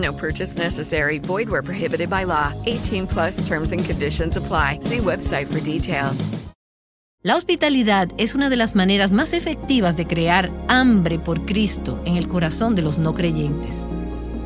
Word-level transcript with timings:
No 0.00 0.12
purchase 0.12 0.56
necessary. 0.56 1.18
Void 1.18 1.48
where 1.48 1.62
prohibited 1.62 2.08
by 2.08 2.24
law. 2.24 2.52
18 2.66 3.06
plus 3.06 3.46
terms 3.46 3.72
and 3.72 3.84
conditions 3.84 4.36
apply. 4.36 4.78
See 4.80 4.98
website 4.98 5.46
for 5.46 5.60
details. 5.60 6.30
La 7.22 7.36
hospitalidad 7.36 8.08
es 8.16 8.34
una 8.34 8.48
de 8.48 8.56
las 8.56 8.74
maneras 8.74 9.12
más 9.12 9.34
efectivas 9.34 9.94
de 9.94 10.06
crear 10.06 10.48
hambre 10.68 11.18
por 11.18 11.44
Cristo 11.44 12.00
en 12.06 12.16
el 12.16 12.26
corazón 12.28 12.74
de 12.74 12.80
los 12.80 12.96
no 12.98 13.12
creyentes. 13.12 13.90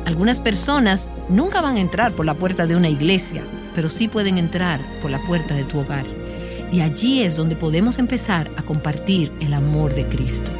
Algunas 0.03 0.41
personas 0.41 1.07
nunca 1.29 1.61
van 1.61 1.77
a 1.77 1.79
entrar 1.79 2.11
por 2.11 2.25
la 2.25 2.33
puerta 2.33 2.67
de 2.67 2.75
una 2.75 2.89
iglesia, 2.89 3.43
pero 3.75 3.87
sí 3.87 4.09
pueden 4.09 4.37
entrar 4.37 4.81
por 5.01 5.09
la 5.09 5.25
puerta 5.25 5.55
de 5.55 5.63
tu 5.63 5.79
hogar. 5.79 6.05
Y 6.69 6.81
allí 6.81 7.23
es 7.23 7.37
donde 7.37 7.55
podemos 7.55 7.97
empezar 7.97 8.51
a 8.57 8.61
compartir 8.61 9.31
el 9.39 9.53
amor 9.53 9.95
de 9.95 10.05
Cristo. 10.07 10.51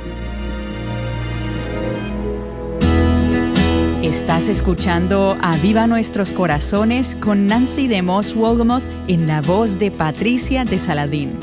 Estás 4.05 4.49
escuchando 4.49 5.35
a 5.41 5.57
Viva 5.57 5.87
Nuestros 5.87 6.31
Corazones 6.31 7.15
con 7.15 7.47
Nancy 7.47 7.87
de 7.87 8.03
Moss 8.03 8.35
Wolgamoth 8.35 8.83
en 9.07 9.25
la 9.25 9.41
voz 9.41 9.79
de 9.79 9.89
Patricia 9.89 10.63
de 10.63 10.77
Saladín. 10.77 11.39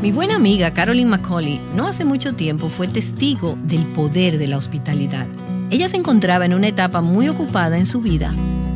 Mi 0.00 0.12
buena 0.12 0.36
amiga 0.36 0.72
Carolyn 0.72 1.08
McCauley 1.08 1.60
no 1.74 1.88
hace 1.88 2.04
mucho 2.04 2.36
tiempo 2.36 2.70
fue 2.70 2.86
testigo 2.86 3.58
del 3.64 3.84
poder 3.94 4.38
de 4.38 4.46
la 4.46 4.58
hospitalidad. 4.58 5.26
Ella 5.70 5.88
se 5.88 5.96
encontraba 5.96 6.44
en 6.44 6.54
una 6.54 6.68
etapa 6.68 7.00
muy 7.00 7.28
ocupada 7.28 7.78
en 7.78 7.86
su 7.86 8.00
vida, 8.00 8.32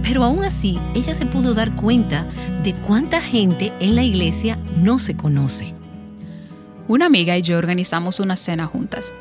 pero 0.08 0.24
aún 0.24 0.42
así 0.42 0.78
ella 0.94 1.12
se 1.12 1.26
pudo 1.26 1.52
dar 1.52 1.76
cuenta 1.76 2.24
de 2.62 2.74
cuánta 2.74 3.20
gente 3.20 3.74
en 3.78 3.94
la 3.94 4.02
iglesia 4.02 4.58
no 4.78 4.98
se 4.98 5.14
conoce. 5.14 5.74
Una 6.88 7.04
amiga 7.04 7.36
y 7.36 7.42
yo 7.42 7.58
organizamos 7.58 8.18
una 8.18 8.36
cena 8.36 8.66
juntas. 8.66 9.12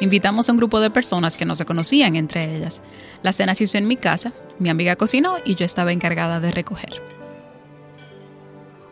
Invitamos 0.00 0.48
a 0.48 0.52
un 0.52 0.56
grupo 0.56 0.80
de 0.80 0.90
personas 0.90 1.36
que 1.36 1.44
no 1.44 1.54
se 1.54 1.66
conocían 1.66 2.16
entre 2.16 2.56
ellas. 2.56 2.80
La 3.22 3.34
cena 3.34 3.54
se 3.54 3.64
hizo 3.64 3.76
en 3.76 3.86
mi 3.86 3.96
casa, 3.96 4.32
mi 4.58 4.70
amiga 4.70 4.96
cocinó 4.96 5.36
y 5.44 5.54
yo 5.54 5.66
estaba 5.66 5.92
encargada 5.92 6.40
de 6.40 6.50
recoger. 6.50 7.02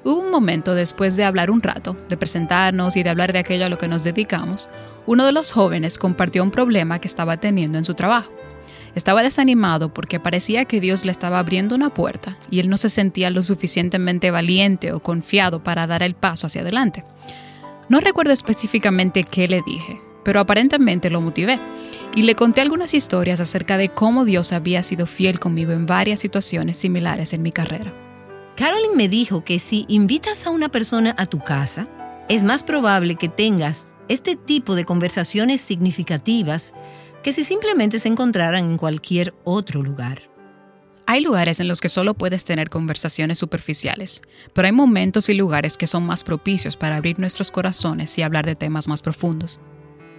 Hubo 0.05 0.21
un 0.21 0.31
momento 0.31 0.75
después 0.75 1.17
de 1.17 1.25
hablar 1.25 1.51
un 1.51 1.63
rato, 1.63 1.97
de 2.11 2.19
presentarnos 2.19 2.97
y 2.97 3.03
de 3.03 3.09
hablar 3.09 3.33
de 3.33 3.39
aquello 3.39 3.65
a 3.65 3.71
lo 3.71 3.79
que 3.79 3.89
nos 3.89 4.05
dedicamos, 4.05 4.69
uno 5.07 5.25
de 5.25 5.33
los 5.33 5.53
jóvenes 5.53 5.97
compartió 5.97 6.43
un 6.43 6.51
problema 6.51 6.99
que 6.99 7.09
estaba 7.09 7.39
teniendo 7.39 7.79
en 7.79 7.87
su 7.87 7.95
trabajo. 7.95 8.31
Estaba 8.97 9.23
desanimado 9.23 9.93
porque 9.93 10.19
parecía 10.19 10.65
que 10.65 10.81
Dios 10.81 11.05
le 11.05 11.13
estaba 11.13 11.39
abriendo 11.39 11.75
una 11.75 11.93
puerta 11.93 12.39
y 12.51 12.61
él 12.61 12.71
no 12.71 12.79
se 12.79 12.89
sentía 12.89 13.29
lo 13.29 13.43
suficientemente 13.43 14.31
valiente 14.31 14.93
o 14.93 15.01
confiado 15.01 15.63
para 15.63 15.87
dar 15.87 16.03
el 16.03 16.15
paso 16.15 16.47
hacia 16.47 16.63
adelante. 16.63 17.05
No 17.91 18.01
recuerdo 18.01 18.33
específicamente 18.33 19.25
qué 19.25 19.49
le 19.49 19.61
dije, 19.67 20.01
pero 20.25 20.41
aparentemente 20.41 21.11
lo 21.11 21.21
motivé 21.21 21.59
y 22.15 22.23
le 22.23 22.35
conté 22.35 22.63
algunas 22.63 22.95
historias 22.95 23.39
acerca 23.39 23.77
de 23.77 23.91
cómo 23.91 24.25
Dios 24.25 24.53
había 24.53 24.83
sido 24.83 25.05
fiel 25.05 25.39
conmigo 25.41 25.73
en 25.73 25.85
varias 25.85 26.21
situaciones 26.21 26.79
similares 26.79 27.35
en 27.35 27.43
mi 27.43 27.53
carrera. 27.53 27.93
Carolyn 28.57 28.97
me 28.97 29.11
dijo 29.11 29.45
que 29.45 29.59
si 29.59 29.85
invitas 29.89 30.47
a 30.47 30.51
una 30.51 30.71
persona 30.71 31.15
a 31.19 31.27
tu 31.27 31.41
casa, 31.41 31.87
es 32.31 32.45
más 32.45 32.63
probable 32.63 33.17
que 33.17 33.29
tengas 33.29 33.95
este 34.09 34.37
tipo 34.37 34.75
de 34.75 34.87
conversaciones 34.87 35.61
significativas 35.61 36.73
que 37.27 37.33
si 37.33 37.43
simplemente 37.43 37.99
se 37.99 38.07
encontraran 38.07 38.71
en 38.71 38.79
cualquier 38.79 39.35
otro 39.43 39.83
lugar. 39.83 40.31
Hay 41.07 41.21
lugares 41.21 41.59
en 41.59 41.67
los 41.67 41.81
que 41.81 41.89
solo 41.89 42.15
puedes 42.15 42.45
tener 42.45 42.71
conversaciones 42.71 43.37
superficiales, 43.37 44.23
pero 44.55 44.67
hay 44.67 44.71
momentos 44.71 45.29
y 45.29 45.35
lugares 45.35 45.77
que 45.77 45.89
son 45.89 46.07
más 46.07 46.23
propicios 46.23 46.77
para 46.77 46.95
abrir 46.95 47.19
nuestros 47.19 47.51
corazones 47.51 48.17
y 48.17 48.23
hablar 48.23 48.47
de 48.47 48.55
temas 48.55 48.87
más 48.87 49.03
profundos. 49.03 49.59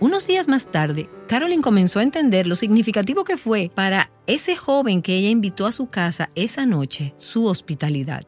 Unos 0.01 0.28
días 0.28 0.50
más 0.50 0.69
tarde, 0.69 1.09
Carolyn 1.29 1.62
comenzó 1.62 2.01
a 2.01 2.03
entender 2.03 2.45
lo 2.45 2.56
significativo 2.56 3.24
que 3.24 3.38
fue 3.38 3.72
para 3.74 4.12
ese 4.25 4.57
joven 4.57 5.01
que 5.01 5.16
ella 5.16 5.29
invitó 5.29 5.66
a 5.66 5.72
su 5.72 5.88
casa 5.88 6.29
esa 6.35 6.66
noche 6.66 7.13
su 7.16 7.45
hospitalidad. 7.45 8.25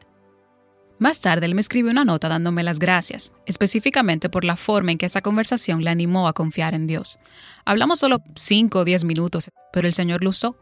Más 1.00 1.22
tarde 1.22 1.46
él 1.46 1.56
me 1.56 1.62
escribió 1.62 1.92
una 1.92 2.04
nota 2.04 2.28
dándome 2.28 2.62
las 2.62 2.78
gracias, 2.78 3.32
específicamente 3.46 4.30
por 4.30 4.44
la 4.44 4.58
forma 4.58 4.92
en 4.92 4.98
que 4.98 5.06
esa 5.06 5.22
conversación 5.22 5.82
le 5.82 5.90
animó 5.90 6.28
a 6.28 6.34
confiar 6.34 6.74
en 6.74 6.88
Dios. 6.88 7.20
Hablamos 7.64 8.00
solo 8.00 8.22
5 8.36 8.80
o 8.80 8.84
10 8.84 9.06
minutos, 9.06 9.50
pero 9.72 9.88
el 9.88 9.94
Señor 9.94 10.22
lo 10.22 10.32
usó. 10.32 10.58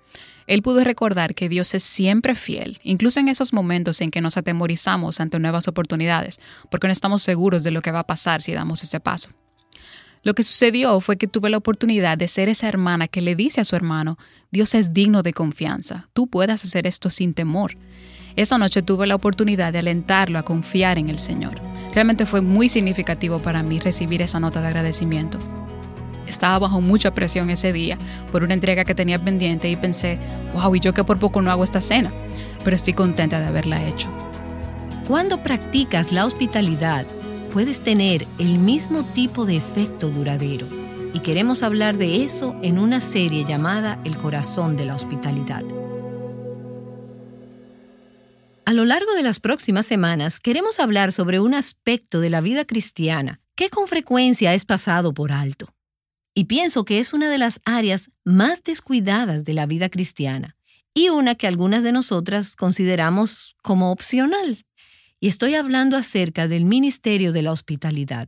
Él 0.46 0.62
pudo 0.62 0.84
recordar 0.84 1.34
que 1.34 1.50
Dios 1.50 1.74
es 1.74 1.84
siempre 1.84 2.36
fiel, 2.36 2.78
incluso 2.84 3.20
en 3.20 3.30
esos 3.30 3.52
momentos 3.52 4.00
en 4.00 4.12
que 4.12 4.22
nos 4.22 4.38
atemorizamos 4.38 5.20
ante 5.20 5.40
nuevas 5.40 5.68
oportunidades, 5.68 6.40
porque 6.70 6.86
no 6.86 6.94
estamos 6.94 7.24
seguros 7.24 7.64
de 7.64 7.72
lo 7.72 7.81
que 7.81 7.92
va 7.92 8.00
a 8.00 8.08
pasar 8.08 8.44
si 8.44 8.53
damos 8.53 8.84
ese 8.84 9.00
paso. 9.00 9.31
Lo 10.22 10.36
que 10.36 10.44
sucedió 10.44 11.00
fue 11.00 11.18
que 11.18 11.28
tuve 11.28 11.50
la 11.50 11.58
oportunidad 11.58 12.18
de 12.18 12.28
ser 12.28 12.47
esa 12.47 12.68
hermana 12.68 13.08
que 13.08 13.22
le 13.22 13.36
dice 13.36 13.62
a 13.62 13.66
su 13.66 13.76
hermano, 13.76 14.20
Dios 14.52 14.76
es 14.76 14.94
digno 14.94 15.24
de 15.24 15.34
confianza, 15.34 16.09
tú 16.14 16.28
puedes 16.28 16.64
hacer 16.64 16.86
esto 16.86 17.09
sin 17.09 17.34
temor. 17.34 17.76
Esa 18.38 18.59
noche 18.59 18.84
tuve 18.84 19.08
la 19.08 19.16
oportunidad 19.16 19.74
de 19.74 19.80
alentarlo 19.80 20.38
a 20.38 20.44
confiar 20.44 21.00
en 21.00 21.09
el 21.09 21.18
Señor. 21.18 21.56
Realmente 21.96 22.28
fue 22.28 22.42
muy 22.42 22.70
significativo 22.70 23.40
para 23.40 23.64
mí 23.64 23.80
recibir 23.80 24.22
esa 24.22 24.40
nota 24.40 24.62
de 24.62 24.68
agradecimiento. 24.68 25.40
Estaba 26.28 26.59
bajo 26.59 26.80
mucha 26.80 27.16
presión 27.16 27.50
ese 27.50 27.74
día 27.74 27.97
por 28.31 28.44
una 28.44 28.53
entrega 28.53 28.86
que 28.86 28.94
tenía 28.94 29.18
pendiente 29.18 29.72
y 29.72 29.76
pensé, 29.76 30.20
wow, 30.53 30.76
y 30.76 30.80
yo 30.80 30.94
que 30.94 31.03
por 31.03 31.18
poco 31.18 31.42
no 31.42 31.50
hago 31.50 31.64
esta 31.64 31.81
cena, 31.81 32.14
pero 32.64 32.76
estoy 32.76 32.94
contenta 32.94 33.40
de 33.40 33.47
haberla 33.47 33.84
hecho. 33.84 34.08
Cuando 35.08 35.42
practicas 35.42 36.12
la 36.12 36.24
hospitalidad, 36.24 37.08
puedes 37.52 37.80
tener 37.80 38.28
el 38.38 38.59
mismo 38.59 39.02
tipo 39.02 39.47
de 39.47 39.56
efecto 39.56 40.12
duradero. 40.12 40.68
Y 41.12 41.22
queremos 41.22 41.64
hablar 41.64 41.97
de 41.97 42.24
eso 42.24 42.56
en 42.62 42.78
una 42.78 43.00
serie 43.00 43.46
llamada 43.46 43.97
El 44.03 44.16
corazón 44.16 44.78
de 44.78 44.86
la 44.86 44.94
hospitalidad. 44.94 45.64
A 48.67 48.73
lo 48.73 48.83
largo 48.83 49.13
de 49.13 49.23
las 49.23 49.39
próximas 49.39 49.85
semanas 49.85 50.41
queremos 50.41 50.81
hablar 50.81 51.13
sobre 51.13 51.39
un 51.39 51.53
aspecto 51.53 52.19
de 52.19 52.29
la 52.29 52.41
vida 52.41 52.66
cristiana 52.66 53.39
que 53.55 53.69
con 53.69 53.88
frecuencia 53.88 54.53
es 54.53 54.66
pasado 54.66 55.13
por 55.13 55.31
alto. 55.31 55.73
Y 56.33 56.45
pienso 56.47 56.83
que 56.83 57.00
es 57.00 57.13
una 57.13 57.29
de 57.29 57.38
las 57.38 57.61
áreas 57.63 58.11
más 58.25 58.63
descuidadas 58.63 59.45
de 59.45 59.53
la 59.53 59.67
vida 59.67 59.88
cristiana 59.88 60.58
y 60.93 61.08
una 61.08 61.35
que 61.35 61.47
algunas 61.47 61.81
de 61.81 61.93
nosotras 61.93 62.58
consideramos 62.58 63.55
como 63.64 63.90
opcional. 63.90 64.66
Y 65.22 65.29
estoy 65.29 65.55
hablando 65.55 65.96
acerca 65.96 66.49
del 66.49 66.66
ministerio 66.66 67.31
de 67.31 67.43
la 67.43 67.53
hospitalidad. 67.53 68.28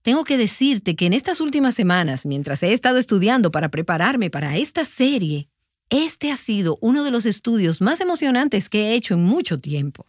Tengo 0.00 0.24
que 0.24 0.38
decirte 0.38 0.96
que 0.96 1.04
en 1.04 1.12
estas 1.12 1.38
últimas 1.38 1.74
semanas, 1.74 2.24
mientras 2.24 2.62
he 2.62 2.72
estado 2.72 2.96
estudiando 2.96 3.50
para 3.50 3.68
prepararme 3.70 4.30
para 4.30 4.56
esta 4.56 4.86
serie, 4.86 5.50
este 5.90 6.30
ha 6.30 6.36
sido 6.36 6.78
uno 6.80 7.04
de 7.04 7.10
los 7.10 7.26
estudios 7.26 7.80
más 7.80 8.00
emocionantes 8.00 8.68
que 8.68 8.88
he 8.88 8.94
hecho 8.94 9.14
en 9.14 9.24
mucho 9.24 9.58
tiempo. 9.58 10.06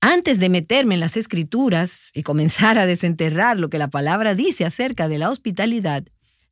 Antes 0.00 0.40
de 0.40 0.48
meterme 0.48 0.94
en 0.94 1.00
las 1.00 1.16
escrituras 1.16 2.10
y 2.12 2.24
comenzar 2.24 2.76
a 2.76 2.86
desenterrar 2.86 3.58
lo 3.58 3.70
que 3.70 3.78
la 3.78 3.88
palabra 3.88 4.34
dice 4.34 4.64
acerca 4.64 5.08
de 5.08 5.18
la 5.18 5.30
hospitalidad, 5.30 6.04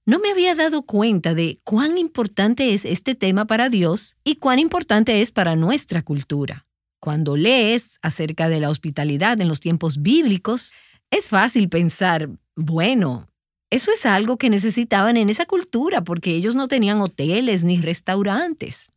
no 0.06 0.20
me 0.20 0.31
había 0.31 0.55
dado 0.55 0.82
cuenta 0.82 1.34
de 1.34 1.61
cuán 1.64 1.99
importante 1.99 2.72
es 2.72 2.84
este 2.84 3.14
tema 3.14 3.46
para 3.46 3.69
Dios 3.69 4.17
y 4.25 4.37
cuán 4.37 4.61
importante 4.61 5.20
es 5.20 5.32
para 5.32 5.56
nuestra 5.56 6.02
cultura. 6.02 6.67
Cuando 7.00 7.37
lees 7.37 7.99
acerca 8.02 8.49
de 8.49 8.61
la 8.61 8.70
hospitalidad 8.70 9.40
en 9.40 9.49
los 9.49 9.58
tiempos 9.58 10.00
bíblicos, 10.00 10.72
es 11.11 11.26
fácil 11.26 11.69
pensar, 11.69 12.28
bueno, 12.55 13.30
eso 13.70 13.93
es 13.93 14.05
algo 14.05 14.37
que 14.37 14.50
necesitaban 14.50 15.17
en 15.17 15.31
esa 15.31 15.46
cultura 15.46 16.02
porque 16.02 16.34
ellos 16.34 16.56
no 16.56 16.67
tenían 16.67 17.00
hoteles 17.00 17.62
ni 17.62 17.81
restaurantes. 17.81 18.90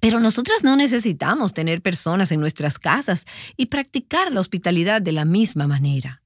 Pero 0.00 0.18
nosotras 0.18 0.64
no 0.64 0.76
necesitamos 0.76 1.54
tener 1.54 1.82
personas 1.82 2.32
en 2.32 2.40
nuestras 2.40 2.78
casas 2.78 3.26
y 3.56 3.66
practicar 3.66 4.32
la 4.32 4.40
hospitalidad 4.40 5.02
de 5.02 5.12
la 5.12 5.24
misma 5.24 5.66
manera. 5.66 6.22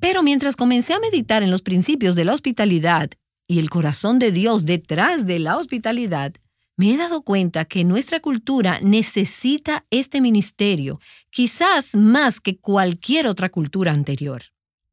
Pero 0.00 0.22
mientras 0.22 0.56
comencé 0.56 0.94
a 0.94 1.00
meditar 1.00 1.42
en 1.42 1.50
los 1.50 1.62
principios 1.62 2.14
de 2.16 2.24
la 2.24 2.34
hospitalidad 2.34 3.10
y 3.46 3.58
el 3.58 3.70
corazón 3.70 4.18
de 4.18 4.32
Dios 4.32 4.64
detrás 4.64 5.26
de 5.26 5.38
la 5.38 5.56
hospitalidad, 5.56 6.34
me 6.76 6.92
he 6.92 6.96
dado 6.96 7.22
cuenta 7.22 7.64
que 7.64 7.84
nuestra 7.84 8.20
cultura 8.20 8.78
necesita 8.80 9.84
este 9.90 10.20
ministerio, 10.20 11.00
quizás 11.30 11.96
más 11.96 12.40
que 12.40 12.58
cualquier 12.58 13.26
otra 13.26 13.48
cultura 13.48 13.92
anterior. 13.92 14.44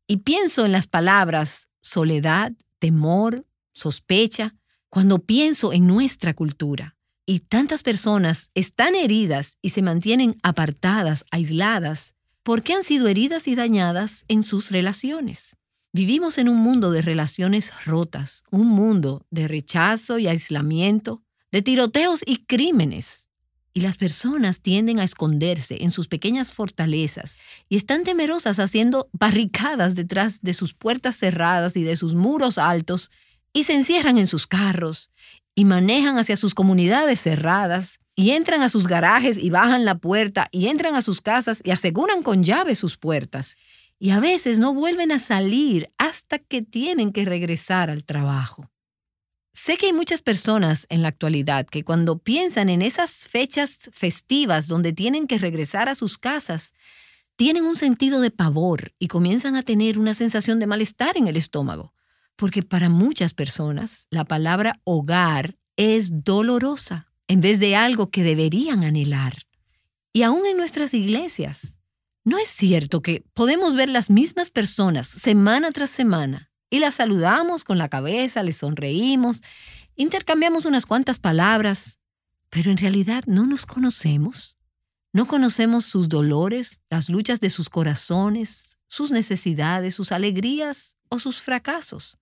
Y 0.07 0.17
pienso 0.17 0.65
en 0.65 0.71
las 0.71 0.87
palabras 0.87 1.69
soledad, 1.85 2.51
temor, 2.79 3.45
sospecha, 3.71 4.55
cuando 4.89 5.19
pienso 5.19 5.71
en 5.71 5.85
nuestra 5.85 6.33
cultura. 6.33 6.97
Y 7.27 7.41
tantas 7.41 7.83
personas 7.83 8.49
están 8.55 8.95
heridas 8.95 9.57
y 9.61 9.69
se 9.69 9.81
mantienen 9.81 10.37
apartadas, 10.41 11.25
aisladas, 11.31 12.15
porque 12.43 12.73
han 12.73 12.83
sido 12.83 13.07
heridas 13.07 13.47
y 13.47 13.55
dañadas 13.55 14.25
en 14.27 14.43
sus 14.43 14.71
relaciones. 14.71 15.57
Vivimos 15.93 16.37
en 16.37 16.49
un 16.49 16.57
mundo 16.57 16.91
de 16.91 17.01
relaciones 17.01 17.71
rotas, 17.85 18.43
un 18.51 18.67
mundo 18.67 19.25
de 19.29 19.47
rechazo 19.47 20.19
y 20.19 20.27
aislamiento, 20.27 21.23
de 21.51 21.61
tiroteos 21.61 22.21
y 22.25 22.45
crímenes. 22.45 23.24
Y 23.77 23.81
las 23.81 23.97
personas 23.97 24.61
tienden 24.61 24.99
a 24.99 25.03
esconderse 25.03 25.83
en 25.83 25.91
sus 25.91 26.07
pequeñas 26.07 26.53
fortalezas 26.53 27.37
y 27.67 27.75
están 27.75 28.05
temerosas 28.05 28.57
haciendo 28.57 29.09
barricadas 29.13 29.95
detrás 29.95 30.41
de 30.41 30.53
sus 30.53 30.73
puertas 30.73 31.17
cerradas 31.17 31.75
y 31.75 31.83
de 31.83 31.97
sus 31.97 32.15
muros 32.15 32.57
altos 32.57 33.11
y 33.51 33.63
se 33.63 33.73
encierran 33.73 34.17
en 34.17 34.27
sus 34.27 34.47
carros 34.47 35.11
y 35.55 35.65
manejan 35.65 36.17
hacia 36.17 36.37
sus 36.37 36.55
comunidades 36.55 37.19
cerradas 37.19 37.99
y 38.15 38.31
entran 38.31 38.61
a 38.61 38.69
sus 38.69 38.87
garajes 38.87 39.37
y 39.37 39.49
bajan 39.49 39.83
la 39.83 39.95
puerta 39.95 40.47
y 40.51 40.67
entran 40.67 40.95
a 40.95 41.01
sus 41.01 41.19
casas 41.19 41.59
y 41.65 41.71
aseguran 41.71 42.23
con 42.23 42.43
llave 42.43 42.75
sus 42.75 42.97
puertas. 42.97 43.57
Y 43.99 44.11
a 44.11 44.21
veces 44.21 44.57
no 44.57 44.73
vuelven 44.73 45.11
a 45.11 45.19
salir 45.19 45.91
hasta 45.97 46.39
que 46.39 46.61
tienen 46.61 47.11
que 47.11 47.25
regresar 47.25 47.89
al 47.89 48.05
trabajo. 48.05 48.69
Sé 49.55 49.77
que 49.77 49.85
hay 49.85 49.93
muchas 49.93 50.21
personas 50.21 50.85
en 50.89 51.01
la 51.01 51.07
actualidad 51.07 51.65
que 51.65 51.85
cuando 51.85 52.19
piensan 52.19 52.67
en 52.67 52.81
esas 52.81 53.25
fechas 53.25 53.89
festivas 53.93 54.67
donde 54.67 54.91
tienen 54.91 55.27
que 55.27 55.37
regresar 55.37 55.87
a 55.87 55.95
sus 55.95 56.17
casas, 56.17 56.73
tienen 57.37 57.63
un 57.63 57.77
sentido 57.77 58.19
de 58.19 58.31
pavor 58.31 58.91
y 58.99 59.07
comienzan 59.07 59.55
a 59.55 59.61
tener 59.61 59.97
una 59.97 60.13
sensación 60.13 60.59
de 60.59 60.67
malestar 60.67 61.15
en 61.15 61.29
el 61.29 61.37
estómago, 61.37 61.93
porque 62.35 62.63
para 62.63 62.89
muchas 62.89 63.33
personas 63.33 64.07
la 64.09 64.25
palabra 64.25 64.81
hogar 64.83 65.55
es 65.77 66.25
dolorosa 66.25 67.07
en 67.29 67.39
vez 67.39 67.61
de 67.61 67.77
algo 67.77 68.11
que 68.11 68.23
deberían 68.23 68.83
anhelar. 68.83 69.35
Y 70.11 70.23
aún 70.23 70.45
en 70.45 70.57
nuestras 70.57 70.93
iglesias, 70.93 71.79
¿no 72.25 72.37
es 72.39 72.49
cierto 72.49 73.01
que 73.01 73.23
podemos 73.33 73.73
ver 73.73 73.87
las 73.87 74.09
mismas 74.09 74.49
personas 74.49 75.07
semana 75.07 75.71
tras 75.71 75.91
semana 75.91 76.51
y 76.75 76.79
la 76.79 76.91
saludamos 76.91 77.63
con 77.63 77.77
la 77.77 77.87
cabeza, 77.87 78.43
le 78.43 78.51
sonreímos, 78.51 79.41
intercambiamos 79.95 80.65
unas 80.65 80.85
cuantas 80.85 81.19
palabras, 81.19 81.99
pero 82.49 82.69
en 82.69 82.75
realidad 82.75 83.23
no 83.27 83.47
nos 83.47 83.65
conocemos. 83.65 84.57
No 85.13 85.25
conocemos 85.25 85.85
sus 85.85 86.09
dolores, 86.09 86.79
las 86.89 87.09
luchas 87.09 87.39
de 87.39 87.49
sus 87.49 87.69
corazones, 87.69 88.77
sus 88.89 89.11
necesidades, 89.11 89.95
sus 89.95 90.11
alegrías 90.11 90.97
o 91.07 91.17
sus 91.17 91.39
fracasos. 91.39 92.17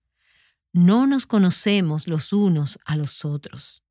No 0.72 1.08
nos 1.08 1.26
conocemos 1.26 2.06
los 2.06 2.32
unos 2.32 2.78
a 2.84 2.94
los 2.94 3.24
otros. 3.24 3.82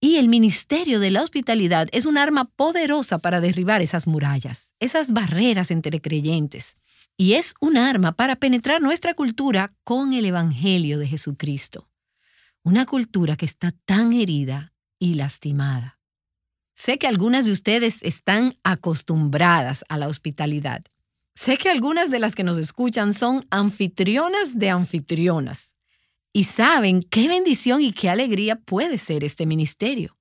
Y 0.00 0.16
el 0.16 0.28
ministerio 0.28 0.98
de 0.98 1.12
la 1.12 1.22
hospitalidad 1.22 1.86
es 1.92 2.04
un 2.04 2.18
arma 2.18 2.46
poderosa 2.46 3.18
para 3.18 3.40
derribar 3.40 3.80
esas 3.80 4.08
murallas, 4.08 4.74
esas 4.80 5.12
barreras 5.12 5.70
entre 5.70 6.00
creyentes 6.00 6.74
y 7.16 7.34
es 7.34 7.54
un 7.60 7.76
arma 7.76 8.12
para 8.12 8.36
penetrar 8.36 8.82
nuestra 8.82 9.14
cultura 9.14 9.72
con 9.84 10.12
el 10.12 10.24
Evangelio 10.24 10.98
de 10.98 11.06
Jesucristo. 11.06 11.88
Una 12.62 12.86
cultura 12.86 13.36
que 13.36 13.44
está 13.44 13.72
tan 13.84 14.12
herida 14.12 14.72
y 14.98 15.14
lastimada. 15.14 16.00
Sé 16.74 16.98
que 16.98 17.06
algunas 17.06 17.44
de 17.44 17.52
ustedes 17.52 18.02
están 18.02 18.54
acostumbradas 18.64 19.84
a 19.88 19.96
la 19.96 20.08
hospitalidad. 20.08 20.84
Sé 21.34 21.56
que 21.56 21.68
algunas 21.68 22.10
de 22.10 22.18
las 22.18 22.34
que 22.34 22.42
nos 22.42 22.58
escuchan 22.58 23.12
son 23.12 23.46
anfitrionas 23.50 24.58
de 24.58 24.70
anfitrionas 24.70 25.76
y 26.32 26.44
saben 26.44 27.00
qué 27.00 27.28
bendición 27.28 27.80
y 27.80 27.92
qué 27.92 28.10
alegría 28.10 28.56
puede 28.56 28.98
ser 28.98 29.22
este 29.22 29.46
ministerio. 29.46 30.16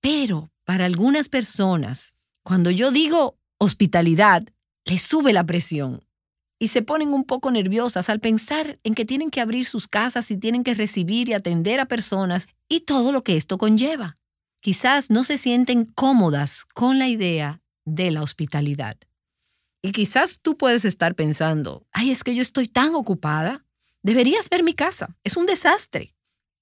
Pero 0.00 0.50
para 0.64 0.84
algunas 0.84 1.30
personas, 1.30 2.12
cuando 2.42 2.70
yo 2.70 2.90
digo 2.90 3.38
hospitalidad, 3.58 4.46
les 4.84 5.02
sube 5.02 5.32
la 5.32 5.44
presión 5.44 6.07
y 6.58 6.68
se 6.68 6.82
ponen 6.82 7.12
un 7.12 7.24
poco 7.24 7.50
nerviosas 7.50 8.08
al 8.08 8.20
pensar 8.20 8.78
en 8.82 8.94
que 8.94 9.04
tienen 9.04 9.30
que 9.30 9.40
abrir 9.40 9.66
sus 9.66 9.86
casas 9.86 10.30
y 10.30 10.36
tienen 10.36 10.64
que 10.64 10.74
recibir 10.74 11.28
y 11.28 11.34
atender 11.34 11.80
a 11.80 11.86
personas 11.86 12.48
y 12.68 12.80
todo 12.80 13.12
lo 13.12 13.22
que 13.22 13.36
esto 13.36 13.58
conlleva. 13.58 14.18
Quizás 14.60 15.10
no 15.10 15.22
se 15.22 15.38
sienten 15.38 15.84
cómodas 15.84 16.64
con 16.74 16.98
la 16.98 17.06
idea 17.06 17.60
de 17.84 18.10
la 18.10 18.22
hospitalidad. 18.22 18.96
Y 19.82 19.92
quizás 19.92 20.40
tú 20.42 20.56
puedes 20.56 20.84
estar 20.84 21.14
pensando, 21.14 21.86
ay, 21.92 22.10
es 22.10 22.24
que 22.24 22.34
yo 22.34 22.42
estoy 22.42 22.66
tan 22.66 22.94
ocupada, 22.96 23.64
deberías 24.02 24.48
ver 24.50 24.64
mi 24.64 24.74
casa, 24.74 25.16
es 25.22 25.36
un 25.36 25.46
desastre. 25.46 26.14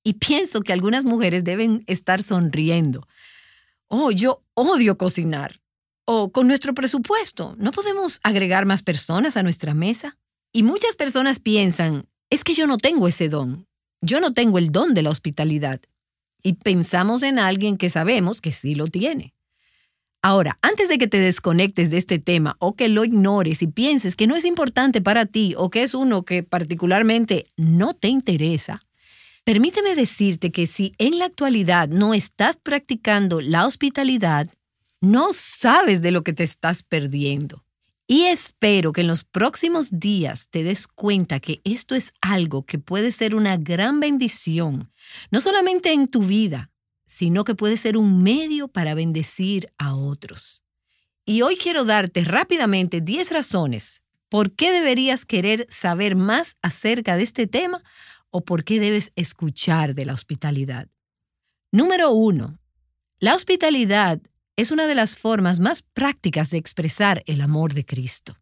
Y 0.05 0.15
pienso 0.15 0.61
que 0.61 0.75
algunas 0.75 1.05
mujeres 1.05 1.43
deben 1.43 1.83
estar 1.87 2.23
sonriendo. 2.23 3.09
Oh, 3.89 4.11
yo 4.11 4.45
odio 4.55 4.99
cocinar. 4.99 5.57
O 6.09 6.31
con 6.31 6.47
nuestro 6.47 6.73
presupuesto, 6.73 7.57
¿no 7.59 7.73
podemos 7.73 8.21
agregar 8.23 8.65
más 8.65 8.85
personas 8.85 9.37
a 9.37 9.43
nuestra 9.43 9.75
mesa? 9.75 10.17
Y 10.53 10.63
muchas 10.63 10.95
personas 10.95 11.41
piensan, 11.41 12.07
es 12.31 12.45
que 12.45 12.55
yo 12.55 12.69
no 12.69 12.79
tengo 12.79 13.09
ese 13.09 13.29
don, 13.29 13.67
yo 14.01 14.21
no 14.21 14.33
tengo 14.33 14.59
el 14.59 14.71
don 14.71 14.95
de 14.95 15.03
la 15.03 15.11
hospitalidad. 15.11 15.81
Y 16.45 16.53
pensamos 16.55 17.25
en 17.25 17.41
alguien 17.41 17.77
que 17.77 17.91
sabemos 17.91 18.41
que 18.41 18.53
sí 18.53 18.77
lo 18.77 18.87
tiene. 18.87 19.35
Ahora, 20.23 20.59
antes 20.63 20.89
de 20.89 20.99
que 20.99 21.09
te 21.09 21.19
desconectes 21.19 21.91
de 21.91 21.99
este 21.99 22.21
tema 22.21 22.57
o 22.61 22.77
que 22.77 22.89
lo 22.89 23.05
ignores 23.05 23.63
y 23.63 23.67
pienses 23.67 24.15
que 24.15 24.29
no 24.29 24.37
es 24.37 24.45
importante 24.45 25.01
para 25.01 25.27
ti 25.27 25.55
o 25.57 25.71
que 25.71 25.83
es 25.83 25.93
uno 25.93 26.25
que 26.25 26.45
particularmente 26.45 27.47
no 27.57 27.95
te 27.95 28.09
interesa, 28.09 28.81
permíteme 29.45 29.97
decirte 29.97 30.53
que 30.53 30.69
si 30.69 30.95
en 30.99 31.19
la 31.19 31.25
actualidad 31.25 31.89
no 31.89 32.15
estás 32.15 32.57
practicando 32.57 33.41
la 33.41 33.67
hospitalidad, 33.67 34.49
no 35.01 35.33
sabes 35.33 36.03
de 36.03 36.11
lo 36.11 36.23
que 36.23 36.33
te 36.33 36.45
estás 36.45 36.83
perdiendo. 36.83 37.65
Y 38.09 38.25
espero 38.27 38.93
que 38.93 39.01
en 39.01 39.09
los 39.09 39.25
próximos 39.25 39.99
días 39.99 40.49
te 40.51 40.63
des 40.63 40.87
cuenta 40.87 41.41
que 41.41 41.61
esto 41.65 41.95
es 41.97 42.13
algo 42.21 42.65
que 42.65 42.79
puede 42.79 43.11
ser 43.11 43.35
una 43.35 43.57
gran 43.57 43.99
bendición, 43.99 44.93
no 45.33 45.41
solamente 45.41 45.93
en 45.93 46.07
tu 46.07 46.23
vida, 46.23 46.71
sino 47.07 47.43
que 47.43 47.57
puede 47.57 47.77
ser 47.77 47.97
un 47.97 48.23
medio 48.23 48.69
para 48.69 48.95
bendecir 48.95 49.73
a 49.77 49.95
otros. 49.95 50.63
Y 51.25 51.43
hoy 51.43 51.57
quiero 51.57 51.85
darte 51.85 52.23
rápidamente 52.23 53.01
10 53.01 53.33
razones 53.33 54.03
por 54.29 54.55
qué 54.55 54.73
deberías 54.73 55.25
querer 55.25 55.67
saber 55.69 56.15
más 56.15 56.57
acerca 56.63 57.17
de 57.17 57.25
este 57.25 57.47
tema 57.47 57.83
o 58.31 58.45
por 58.45 58.65
qué 58.65 58.79
debes 58.79 59.13
escuchar 59.17 59.95
de 59.95 60.05
la 60.05 60.15
hospitalidad. 60.15 60.89
Número 61.73 62.11
1. 62.13 62.59
La 63.19 63.35
hospitalidad 63.35 64.21
es 64.57 64.71
una 64.71 64.87
de 64.87 64.95
las 64.95 65.17
formas 65.17 65.61
más 65.61 65.83
prácticas 65.83 66.51
de 66.51 66.59
expresar 66.59 67.23
el 67.27 67.43
amor 67.43 67.75
de 67.75 67.85
Cristo. 67.85 68.39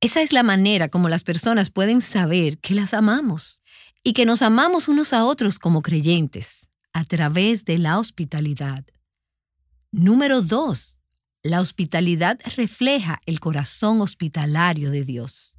Esa 0.00 0.22
es 0.22 0.32
la 0.32 0.44
manera 0.44 0.88
como 0.88 1.08
las 1.08 1.24
personas 1.24 1.70
pueden 1.70 2.00
saber 2.00 2.58
que 2.58 2.74
las 2.74 2.94
amamos 2.94 3.60
y 4.04 4.12
que 4.12 4.24
nos 4.24 4.42
amamos 4.42 4.86
unos 4.86 5.12
a 5.12 5.24
otros 5.24 5.58
como 5.58 5.82
creyentes, 5.82 6.70
a 6.92 7.04
través 7.04 7.64
de 7.64 7.78
la 7.78 7.98
hospitalidad. 7.98 8.84
Número 9.90 10.42
2. 10.42 10.98
La 11.42 11.60
hospitalidad 11.60 12.38
refleja 12.56 13.20
el 13.26 13.40
corazón 13.40 14.00
hospitalario 14.00 14.92
de 14.92 15.02
Dios. 15.04 15.56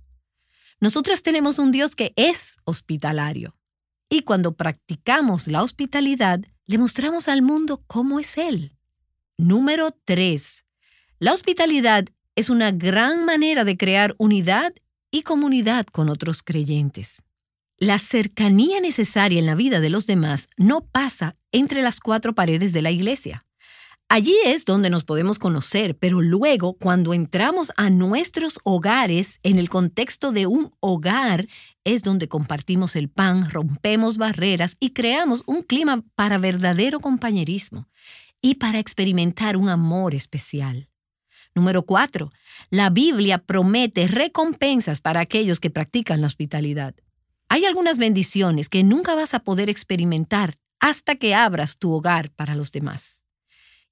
Nosotras 0.79 1.23
tenemos 1.23 1.59
un 1.59 1.73
Dios 1.73 1.95
que 1.97 2.13
es 2.15 2.55
hospitalario. 2.63 3.57
Y 4.09 4.21
cuando 4.21 4.55
practicamos 4.55 5.47
la 5.47 5.61
hospitalidad, 5.61 6.39
le 6.67 6.77
mostramos 6.77 7.27
al 7.27 7.41
mundo 7.41 7.83
cómo 7.87 8.19
es 8.21 8.37
Él. 8.37 8.78
Número 9.39 9.95
3. 10.03 10.65
La 11.19 11.33
hospitalidad 11.33 12.03
es 12.35 12.49
una 12.49 12.71
gran 12.71 13.23
manera 13.23 13.63
de 13.63 13.77
crear 13.77 14.13
unidad 14.17 14.73
y 15.11 15.21
comunidad 15.21 15.85
con 15.85 16.09
otros 16.09 16.43
creyentes. 16.43 17.23
La 17.77 17.99
cercanía 17.99 18.81
necesaria 18.81 19.39
en 19.39 19.45
la 19.45 19.55
vida 19.55 19.79
de 19.79 19.89
los 19.89 20.07
demás 20.07 20.49
no 20.57 20.81
pasa 20.81 21.37
entre 21.53 21.81
las 21.81 22.01
cuatro 22.01 22.35
paredes 22.35 22.73
de 22.73 22.81
la 22.81 22.91
iglesia. 22.91 23.45
Allí 24.09 24.35
es 24.43 24.65
donde 24.65 24.89
nos 24.89 25.05
podemos 25.05 25.39
conocer, 25.39 25.97
pero 25.97 26.19
luego 26.19 26.73
cuando 26.73 27.13
entramos 27.13 27.71
a 27.77 27.89
nuestros 27.89 28.59
hogares, 28.65 29.39
en 29.43 29.57
el 29.57 29.69
contexto 29.69 30.33
de 30.33 30.47
un 30.47 30.73
hogar, 30.81 31.47
es 31.85 32.03
donde 32.03 32.27
compartimos 32.27 32.97
el 32.97 33.07
pan, 33.07 33.49
rompemos 33.49 34.17
barreras 34.17 34.75
y 34.81 34.89
creamos 34.89 35.43
un 35.45 35.61
clima 35.61 36.03
para 36.15 36.37
verdadero 36.39 36.99
compañerismo 36.99 37.87
y 38.41 38.55
para 38.55 38.79
experimentar 38.79 39.57
un 39.57 39.69
amor 39.69 40.15
especial. 40.15 40.89
Número 41.55 41.85
cuatro, 41.85 42.31
la 42.69 42.89
Biblia 42.89 43.39
promete 43.39 44.07
recompensas 44.07 45.01
para 45.01 45.19
aquellos 45.19 45.59
que 45.59 45.69
practican 45.69 46.21
la 46.21 46.27
hospitalidad. 46.27 46.95
Hay 47.49 47.65
algunas 47.65 47.97
bendiciones 47.97 48.69
que 48.69 48.83
nunca 48.83 49.15
vas 49.15 49.33
a 49.33 49.39
poder 49.39 49.69
experimentar 49.69 50.55
hasta 50.79 51.15
que 51.15 51.35
abras 51.35 51.77
tu 51.77 51.91
hogar 51.91 52.31
para 52.31 52.55
los 52.55 52.71
demás. 52.71 53.23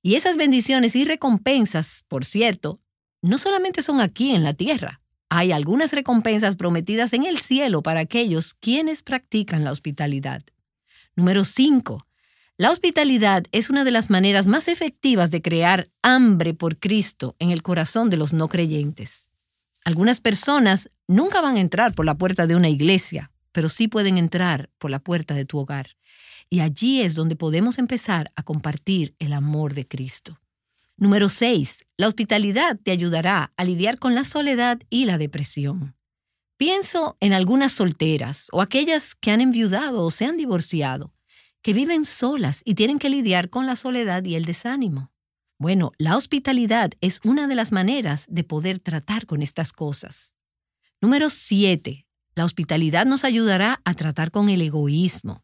Y 0.02 0.16
esas 0.16 0.38
bendiciones 0.38 0.96
y 0.96 1.04
recompensas, 1.04 2.04
por 2.08 2.24
cierto, 2.24 2.80
no 3.22 3.38
solamente 3.38 3.82
son 3.82 4.00
aquí 4.00 4.34
en 4.34 4.44
la 4.44 4.54
tierra. 4.54 5.02
Hay 5.30 5.52
algunas 5.52 5.92
recompensas 5.92 6.56
prometidas 6.56 7.12
en 7.14 7.26
el 7.26 7.40
cielo 7.40 7.82
para 7.82 8.02
aquellos 8.02 8.54
quienes 8.54 9.02
practican 9.02 9.64
la 9.64 9.72
hospitalidad. 9.72 10.42
Número 11.16 11.44
5. 11.44 12.07
La 12.60 12.72
hospitalidad 12.72 13.46
es 13.52 13.70
una 13.70 13.84
de 13.84 13.92
las 13.92 14.10
maneras 14.10 14.48
más 14.48 14.68
efectivas 14.68 15.30
de 15.30 15.44
crear 15.44 15.92
hambre 16.02 16.56
por 16.56 16.80
Cristo 16.80 17.36
en 17.38 17.52
el 17.52 17.62
corazón 17.62 18.10
de 18.10 18.18
los 18.18 18.34
no 18.34 18.48
creyentes. 18.48 19.30
Algunas 19.86 20.22
personas 20.22 20.90
nunca 21.08 21.40
van 21.40 21.58
a 21.58 21.60
entrar 21.60 21.94
por 21.94 22.08
la 22.08 22.18
puerta 22.18 22.48
de 22.48 22.56
una 22.56 22.68
iglesia, 22.68 23.32
pero 23.52 23.70
sí 23.70 23.88
pueden 23.88 24.18
entrar 24.18 24.72
por 24.80 24.90
la 24.90 24.98
puerta 24.98 25.36
de 25.36 25.46
tu 25.46 25.60
hogar. 25.60 25.98
Y 26.50 26.62
allí 26.62 27.02
es 27.02 27.14
donde 27.14 27.36
podemos 27.36 27.78
empezar 27.78 28.32
a 28.36 28.42
compartir 28.42 29.14
el 29.20 29.34
amor 29.34 29.76
de 29.76 29.88
Cristo. 29.88 30.40
Número 30.96 31.30
6. 31.30 31.86
La 31.96 32.08
hospitalidad 32.08 32.80
te 32.82 32.90
ayudará 32.90 33.54
a 33.56 33.64
lidiar 33.66 34.00
con 34.00 34.16
la 34.16 34.24
soledad 34.24 34.80
y 34.90 35.06
la 35.06 35.20
depresión. 35.20 35.96
Pienso 36.58 37.18
en 37.20 37.34
algunas 37.34 37.74
solteras 37.74 38.48
o 38.52 38.64
aquellas 38.64 39.14
que 39.14 39.30
han 39.30 39.42
enviudado 39.42 40.04
o 40.04 40.10
se 40.10 40.26
han 40.26 40.38
divorciado, 40.38 41.14
que 41.62 41.74
viven 41.74 42.06
solas 42.06 42.62
y 42.66 42.76
tienen 42.76 43.00
que 43.00 43.10
lidiar 43.10 43.50
con 43.50 43.66
la 43.66 43.76
soledad 43.76 44.24
y 44.24 44.36
el 44.36 44.46
desánimo. 44.46 45.12
Bueno, 45.60 45.92
la 45.98 46.18
hospitalidad 46.18 46.92
es 47.02 47.20
una 47.24 47.48
de 47.48 47.56
las 47.56 47.72
maneras 47.72 48.26
de 48.30 48.44
poder 48.44 48.80
tratar 48.80 49.26
con 49.26 49.42
estas 49.42 49.74
cosas. 49.74 50.36
Número 51.02 51.30
7. 51.30 52.06
La 52.36 52.46
hospitalidad 52.46 53.06
nos 53.08 53.24
ayudará 53.24 53.82
a 53.84 53.94
tratar 53.96 54.30
con 54.30 54.50
el 54.50 54.62
egoísmo. 54.62 55.44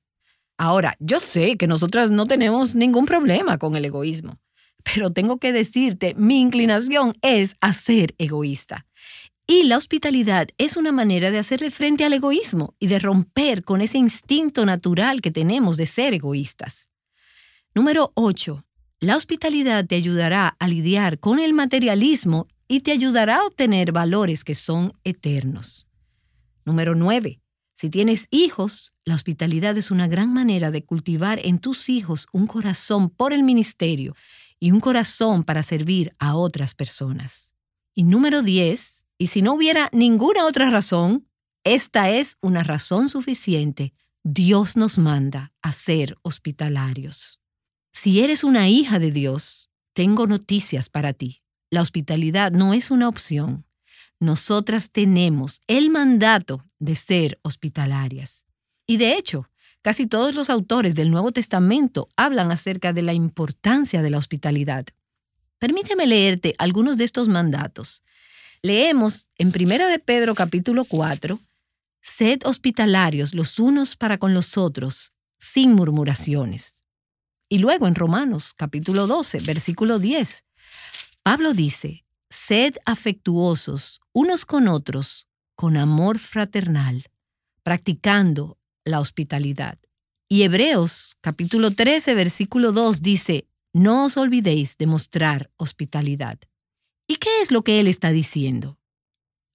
Ahora, 0.57 0.95
yo 0.99 1.19
sé 1.19 1.57
que 1.57 1.65
nosotras 1.67 2.11
no 2.11 2.27
tenemos 2.27 2.75
ningún 2.75 3.05
problema 3.05 3.57
con 3.57 3.75
el 3.75 3.85
egoísmo, 3.85 4.39
pero 4.83 5.11
tengo 5.11 5.39
que 5.39 5.51
decirte, 5.51 6.13
mi 6.15 6.39
inclinación 6.39 7.15
es 7.23 7.55
a 7.61 7.73
ser 7.73 8.13
egoísta. 8.19 8.85
Y 9.45 9.63
la 9.63 9.77
hospitalidad 9.77 10.47
es 10.57 10.77
una 10.77 10.91
manera 10.91 11.29
de 11.29 11.37
hacerle 11.37 11.69
frente 11.69 12.05
al 12.05 12.13
egoísmo 12.13 12.75
y 12.79 12.87
de 12.87 12.99
romper 12.99 13.63
con 13.63 13.81
ese 13.81 13.97
instinto 13.97 14.65
natural 14.65 15.21
que 15.21 15.31
tenemos 15.31 15.75
de 15.75 15.85
ser 15.85 16.13
egoístas. 16.13 16.87
Número 17.75 18.13
8. 18.15 18.63
La 19.01 19.17
hospitalidad 19.17 19.85
te 19.85 19.95
ayudará 19.95 20.55
a 20.59 20.67
lidiar 20.67 21.19
con 21.19 21.39
el 21.39 21.53
materialismo 21.53 22.47
y 22.69 22.81
te 22.81 22.91
ayudará 22.91 23.37
a 23.37 23.45
obtener 23.45 23.91
valores 23.91 24.45
que 24.45 24.55
son 24.55 24.93
eternos. 25.03 25.87
Número 26.63 26.95
9. 26.95 27.41
Si 27.73 27.89
tienes 27.89 28.27
hijos, 28.31 28.93
la 29.03 29.15
hospitalidad 29.15 29.77
es 29.77 29.91
una 29.91 30.07
gran 30.07 30.33
manera 30.33 30.71
de 30.71 30.85
cultivar 30.85 31.41
en 31.43 31.59
tus 31.59 31.89
hijos 31.89 32.27
un 32.31 32.47
corazón 32.47 33.09
por 33.09 33.33
el 33.33 33.43
ministerio 33.43 34.15
y 34.57 34.71
un 34.71 34.79
corazón 34.79 35.43
para 35.43 35.63
servir 35.63 36.15
a 36.17 36.35
otras 36.35 36.75
personas. 36.75 37.53
Y 37.93 38.03
número 38.03 38.41
10, 38.41 39.02
y 39.17 39.27
si 39.27 39.41
no 39.41 39.53
hubiera 39.53 39.89
ninguna 39.91 40.45
otra 40.45 40.69
razón, 40.69 41.27
esta 41.63 42.09
es 42.09 42.37
una 42.41 42.63
razón 42.63 43.09
suficiente. 43.09 43.93
Dios 44.23 44.77
nos 44.77 44.97
manda 44.97 45.53
a 45.61 45.71
ser 45.71 46.17
hospitalarios. 46.21 47.39
Si 47.91 48.21
eres 48.21 48.43
una 48.43 48.69
hija 48.69 48.99
de 48.99 49.11
Dios, 49.11 49.69
tengo 49.93 50.27
noticias 50.27 50.89
para 50.89 51.13
ti. 51.13 51.43
La 51.69 51.81
hospitalidad 51.81 52.51
no 52.51 52.73
es 52.73 52.91
una 52.91 53.07
opción, 53.07 53.65
nosotras 54.23 54.89
tenemos 54.89 55.61
el 55.67 55.89
mandato 55.89 56.65
de 56.79 56.95
ser 56.95 57.39
hospitalarias. 57.41 58.45
Y 58.87 58.95
de 58.95 59.17
hecho, 59.17 59.49
casi 59.81 60.07
todos 60.07 60.35
los 60.35 60.49
autores 60.49 60.95
del 60.95 61.11
Nuevo 61.11 61.33
Testamento 61.33 62.07
hablan 62.15 62.51
acerca 62.51 62.93
de 62.93 63.01
la 63.01 63.13
importancia 63.13 64.01
de 64.01 64.09
la 64.09 64.17
hospitalidad. 64.17 64.85
Permíteme 65.59 66.07
leerte 66.07 66.55
algunos 66.57 66.95
de 66.97 67.03
estos 67.03 67.27
mandatos. 67.27 68.01
Leemos 68.65 69.27
en 69.37 69.49
1 69.49 69.87
de 69.89 69.99
Pedro 69.99 70.35
capítulo 70.35 70.85
4, 70.85 71.37
Sed 72.01 72.43
hospitalarios 72.45 73.33
los 73.33 73.59
unos 73.59 73.97
para 73.97 74.17
con 74.17 74.33
los 74.33 74.57
otros, 74.57 75.11
sin 75.37 75.73
murmuraciones. 75.73 76.85
Y 77.49 77.57
luego 77.57 77.87
en 77.87 77.95
Romanos 77.95 78.53
capítulo 78.53 79.05
12, 79.05 79.39
versículo 79.39 79.99
10, 79.99 80.45
Pablo 81.23 81.53
dice, 81.53 82.05
Sed 82.29 82.75
afectuosos 82.85 83.99
unos 84.13 84.45
con 84.45 84.69
otros 84.69 85.27
con 85.55 85.75
amor 85.75 86.17
fraternal, 86.17 87.09
practicando 87.63 88.57
la 88.85 89.01
hospitalidad. 89.01 89.77
Y 90.29 90.43
Hebreos 90.43 91.17
capítulo 91.19 91.71
13 91.71 92.13
versículo 92.15 92.71
2 92.71 93.01
dice, 93.01 93.45
no 93.73 94.05
os 94.05 94.15
olvidéis 94.15 94.77
de 94.77 94.87
mostrar 94.87 95.51
hospitalidad. 95.57 96.39
¿Y 97.07 97.17
qué 97.17 97.41
es 97.41 97.51
lo 97.51 97.63
que 97.63 97.79
él 97.79 97.87
está 97.87 98.11
diciendo? 98.11 98.77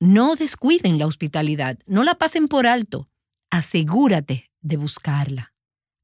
No 0.00 0.36
descuiden 0.36 0.98
la 0.98 1.06
hospitalidad, 1.06 1.78
no 1.86 2.04
la 2.04 2.16
pasen 2.16 2.46
por 2.46 2.66
alto, 2.66 3.08
asegúrate 3.50 4.50
de 4.60 4.76
buscarla. 4.76 5.54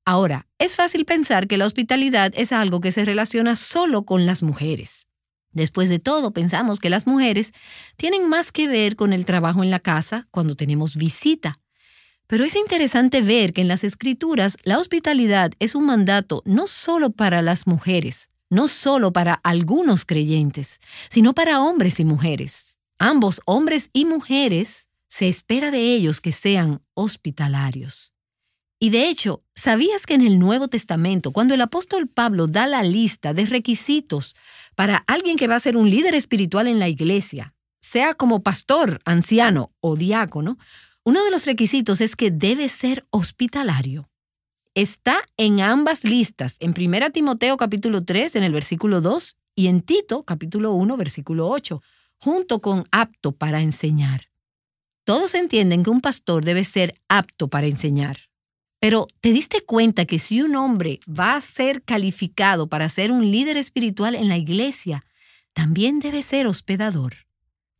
Ahora, 0.07 0.47
es 0.59 0.77
fácil 0.77 1.05
pensar 1.05 1.47
que 1.47 1.57
la 1.57 1.67
hospitalidad 1.67 2.33
es 2.35 2.53
algo 2.53 2.81
que 2.81 2.93
se 2.93 3.05
relaciona 3.05 3.57
solo 3.57 4.05
con 4.05 4.27
las 4.27 4.43
mujeres. 4.43 5.07
Después 5.53 5.89
de 5.89 5.99
todo, 5.99 6.33
pensamos 6.33 6.81
que 6.81 6.91
las 6.91 7.07
mujeres 7.07 7.53
tienen 7.97 8.29
más 8.29 8.51
que 8.51 8.67
ver 8.67 8.97
con 8.97 9.13
el 9.13 9.25
trabajo 9.25 9.63
en 9.63 9.71
la 9.71 9.79
casa 9.79 10.27
cuando 10.31 10.57
tenemos 10.57 10.97
visita. 10.97 11.61
Pero 12.27 12.45
es 12.45 12.57
interesante 12.57 13.23
ver 13.23 13.53
que 13.53 13.61
en 13.61 13.69
las 13.69 13.85
escrituras 13.85 14.57
la 14.65 14.79
hospitalidad 14.79 15.53
es 15.61 15.75
un 15.75 15.87
mandato 15.87 16.43
no 16.45 16.67
solo 16.67 17.11
para 17.11 17.41
las 17.41 17.67
mujeres, 17.67 18.31
no 18.51 18.69
solo 18.69 19.13
para 19.13 19.35
algunos 19.35 20.05
creyentes, 20.05 20.81
sino 21.09 21.35
para 21.35 21.61
hombres 21.61 22.01
y 22.01 22.05
mujeres. 22.05 22.79
Ambos 22.99 23.41
hombres 23.45 23.91
y 23.93 24.05
mujeres 24.05 24.89
se 25.09 25.29
espera 25.29 25.71
de 25.71 25.95
ellos 25.95 26.21
que 26.21 26.33
sean 26.33 26.83
hospitalarios. 26.95 28.13
Y 28.79 28.91
de 28.91 29.09
hecho, 29.09 29.43
¿sabías 29.55 30.07
que 30.07 30.15
en 30.15 30.23
el 30.23 30.39
Nuevo 30.39 30.69
Testamento, 30.69 31.33
cuando 31.33 31.55
el 31.55 31.61
apóstol 31.61 32.09
Pablo 32.09 32.47
da 32.47 32.67
la 32.67 32.83
lista 32.83 33.33
de 33.33 33.47
requisitos 33.47 34.35
para 34.75 34.99
alguien 35.07 35.37
que 35.37 35.47
va 35.47 35.57
a 35.57 35.61
ser 35.61 35.77
un 35.77 35.91
líder 35.91 36.15
espiritual 36.15 36.67
en 36.67 36.79
la 36.79 36.89
iglesia, 36.89 37.55
sea 37.81 38.15
como 38.15 38.43
pastor, 38.43 39.01
anciano 39.05 39.73
o 39.81 39.97
diácono, 39.97 40.59
uno 41.05 41.23
de 41.25 41.31
los 41.31 41.47
requisitos 41.47 42.01
es 42.01 42.17
que 42.17 42.31
debe 42.31 42.69
ser 42.69 43.07
hospitalario. 43.11 44.11
Está 44.75 45.23
en 45.37 45.61
ambas 45.61 46.03
listas, 46.03 46.57
en 46.59 46.75
1 46.77 47.11
Timoteo 47.13 47.57
capítulo 47.57 48.05
3 48.05 48.35
en 48.35 48.43
el 48.43 48.53
versículo 48.53 49.01
2 49.01 49.37
y 49.55 49.69
en 49.69 49.83
Tito 49.83 50.25
capítulo 50.25 50.73
1 50.73 50.97
versículo 50.97 51.49
8, 51.49 51.81
junto 52.19 52.61
con 52.61 52.85
apto 52.91 53.31
para 53.31 53.61
enseñar. 53.61 54.31
Todos 55.05 55.37
entienden 55.37 55.85
que 55.85 55.91
un 55.91 56.01
pastor 56.01 56.45
debe 56.45 56.65
ser 56.65 57.01
apto 57.09 57.47
para 57.47 57.69
enseñar. 57.69 58.17
Pero 58.81 59.07
¿te 59.21 59.33
diste 59.33 59.61
cuenta 59.61 60.07
que 60.07 60.19
si 60.19 60.43
un 60.43 60.57
hombre 60.57 60.99
va 61.09 61.37
a 61.37 61.41
ser 61.41 61.85
calificado 61.85 62.67
para 62.69 62.89
ser 62.89 63.13
un 63.13 63.31
líder 63.31 63.57
espiritual 63.57 64.17
en 64.17 64.27
la 64.27 64.39
iglesia, 64.39 65.05
también 65.53 66.01
debe 66.01 66.21
ser 66.23 66.49
hospedador? 66.49 67.15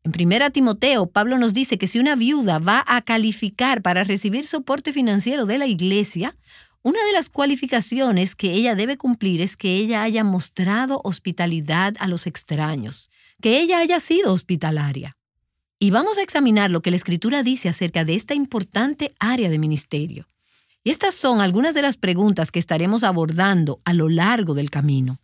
En 0.05 0.13
1 0.15 0.53
Timoteo, 0.53 1.07
Pablo 1.07 1.39
nos 1.39 1.55
dice 1.55 1.77
que 1.77 1.89
si 1.89 1.99
una 1.99 2.15
viuda 2.15 2.61
va 2.61 2.85
a 2.87 3.03
calificar 3.03 3.83
para 3.83 4.05
recibir 4.05 4.47
soporte 4.47 4.93
financiero 4.93 5.45
de 5.45 5.59
la 5.59 5.67
iglesia, 5.67 6.37
una 6.85 7.03
de 7.03 7.13
las 7.13 7.31
cualificaciones 7.31 8.37
que 8.37 8.53
ella 8.53 8.75
debe 8.75 8.99
cumplir 8.99 9.41
es 9.41 9.57
que 9.57 9.75
ella 9.75 10.03
haya 10.03 10.23
mostrado 10.23 11.01
hospitalidad 11.03 11.95
a 11.99 12.07
los 12.07 12.27
extraños, 12.27 13.11
que 13.41 13.59
ella 13.61 13.79
haya 13.79 14.01
sido 14.01 14.35
hospitalaria. 14.35 15.17
Y 15.79 15.91
vamos 15.91 16.19
a 16.19 16.23
examinar 16.23 16.71
lo 16.71 16.83
que 16.83 16.91
la 16.91 16.97
Escritura 16.97 17.43
dice 17.43 17.71
acerca 17.71 18.05
de 18.05 18.15
esta 18.15 18.35
importante 18.35 19.15
área 19.19 19.49
de 19.49 19.59
ministerio. 19.59 20.29
Y 20.83 20.91
estas 20.91 21.15
son 21.15 21.41
algunas 21.41 21.75
de 21.75 21.81
las 21.81 21.97
preguntas 21.97 22.53
que 22.53 22.59
estaremos 22.59 23.03
abordando 23.03 23.81
a 23.87 23.95
lo 23.95 24.11
largo 24.11 24.53
del 24.53 24.69
camino. 24.69 25.23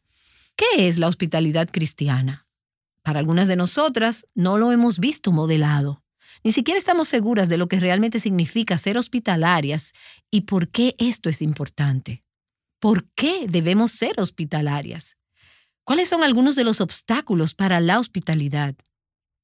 ¿Qué 0.56 0.88
es 0.88 0.98
la 0.98 1.08
hospitalidad 1.08 1.68
cristiana? 1.70 2.46
Para 3.02 3.20
algunas 3.20 3.48
de 3.48 3.56
nosotras 3.56 4.26
no 4.34 4.56
lo 4.56 4.72
hemos 4.72 4.98
visto 4.98 5.30
modelado. 5.30 5.99
Ni 6.42 6.52
siquiera 6.52 6.78
estamos 6.78 7.08
seguras 7.08 7.48
de 7.48 7.58
lo 7.58 7.68
que 7.68 7.80
realmente 7.80 8.18
significa 8.18 8.78
ser 8.78 8.96
hospitalarias 8.96 9.92
y 10.30 10.42
por 10.42 10.68
qué 10.68 10.94
esto 10.98 11.28
es 11.28 11.42
importante. 11.42 12.22
¿Por 12.78 13.08
qué 13.14 13.46
debemos 13.46 13.92
ser 13.92 14.18
hospitalarias? 14.18 15.18
¿Cuáles 15.84 16.08
son 16.08 16.22
algunos 16.22 16.56
de 16.56 16.64
los 16.64 16.80
obstáculos 16.80 17.54
para 17.54 17.80
la 17.80 17.98
hospitalidad? 17.98 18.74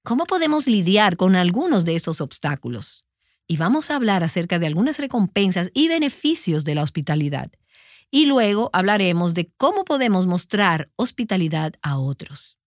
¿Cómo 0.04 0.24
podemos 0.24 0.66
lidiar 0.66 1.16
con 1.16 1.36
algunos 1.36 1.84
de 1.84 1.96
esos 1.96 2.20
obstáculos? 2.20 3.04
Y 3.46 3.58
vamos 3.58 3.90
a 3.90 3.96
hablar 3.96 4.24
acerca 4.24 4.58
de 4.58 4.66
algunas 4.66 4.98
recompensas 4.98 5.70
y 5.74 5.88
beneficios 5.88 6.64
de 6.64 6.74
la 6.76 6.82
hospitalidad. 6.82 7.50
Y 8.10 8.26
luego 8.26 8.70
hablaremos 8.72 9.34
de 9.34 9.52
cómo 9.56 9.84
podemos 9.84 10.26
mostrar 10.26 10.90
hospitalidad 10.96 11.74
a 11.82 11.98
otros. 11.98 12.58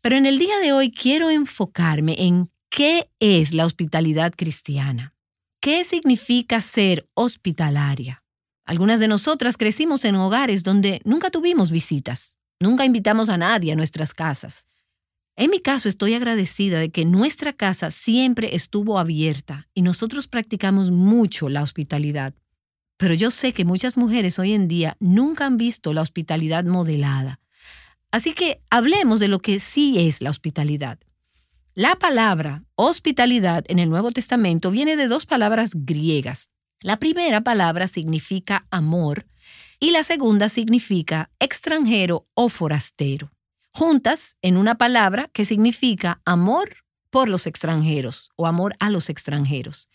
Pero 0.00 0.16
en 0.16 0.26
el 0.26 0.38
día 0.38 0.58
de 0.58 0.72
hoy 0.72 0.90
quiero 0.90 1.30
enfocarme 1.30 2.16
en 2.18 2.50
qué 2.76 3.08
es 3.20 3.54
la 3.54 3.64
hospitalidad 3.64 4.34
cristiana. 4.36 5.14
¿Qué 5.62 5.82
significa 5.82 6.60
ser 6.60 7.08
hospitalaria? 7.14 8.22
Algunas 8.66 9.00
de 9.00 9.08
nosotras 9.08 9.56
crecimos 9.56 10.04
en 10.04 10.14
hogares 10.16 10.62
donde 10.62 11.00
nunca 11.02 11.30
tuvimos 11.30 11.70
visitas. 11.70 12.34
Nunca 12.60 12.84
invitamos 12.84 13.30
a 13.30 13.38
nadie 13.38 13.72
a 13.72 13.76
nuestras 13.76 14.12
casas. 14.12 14.68
En 15.36 15.50
mi 15.50 15.60
caso 15.60 15.88
estoy 15.88 16.12
agradecida 16.12 16.78
de 16.78 16.90
que 16.90 17.06
nuestra 17.06 17.54
casa 17.54 17.90
siempre 17.90 18.54
estuvo 18.54 18.98
abierta 18.98 19.68
y 19.72 19.80
nosotros 19.80 20.28
practicamos 20.28 20.90
mucho 20.90 21.48
la 21.48 21.62
hospitalidad. 21.62 22.34
Pero 22.98 23.14
yo 23.14 23.30
sé 23.30 23.54
que 23.54 23.64
muchas 23.64 23.96
mujeres 23.96 24.38
hoy 24.38 24.52
en 24.52 24.68
día 24.68 24.98
nunca 25.00 25.46
han 25.46 25.56
visto 25.56 25.94
la 25.94 26.02
hospitalidad 26.02 26.64
modelada. 26.64 27.40
Así 28.10 28.34
que 28.34 28.60
hablemos 28.68 29.18
de 29.18 29.28
lo 29.28 29.38
que 29.38 29.60
sí 29.60 30.06
es 30.06 30.20
la 30.20 30.28
hospitalidad. 30.28 30.98
La 31.78 31.96
palabra 31.96 32.64
hospitalidad 32.74 33.66
en 33.68 33.78
el 33.78 33.90
Nuevo 33.90 34.10
Testamento 34.10 34.70
viene 34.70 34.96
de 34.96 35.08
dos 35.08 35.26
palabras 35.26 35.72
griegas. 35.74 36.48
La 36.80 36.96
primera 36.96 37.42
palabra 37.42 37.86
significa 37.86 38.66
amor 38.70 39.26
y 39.78 39.90
la 39.90 40.02
segunda 40.02 40.48
significa 40.48 41.28
extranjero 41.38 42.26
o 42.32 42.48
forastero, 42.48 43.30
juntas 43.74 44.38
en 44.40 44.56
una 44.56 44.78
palabra 44.78 45.28
que 45.34 45.44
significa 45.44 46.22
amor 46.24 46.76
por 47.10 47.28
los 47.28 47.46
extranjeros 47.46 48.30
o 48.36 48.46
amor 48.46 48.74
a 48.80 48.88
los 48.88 49.10
extranjeros. 49.10 49.90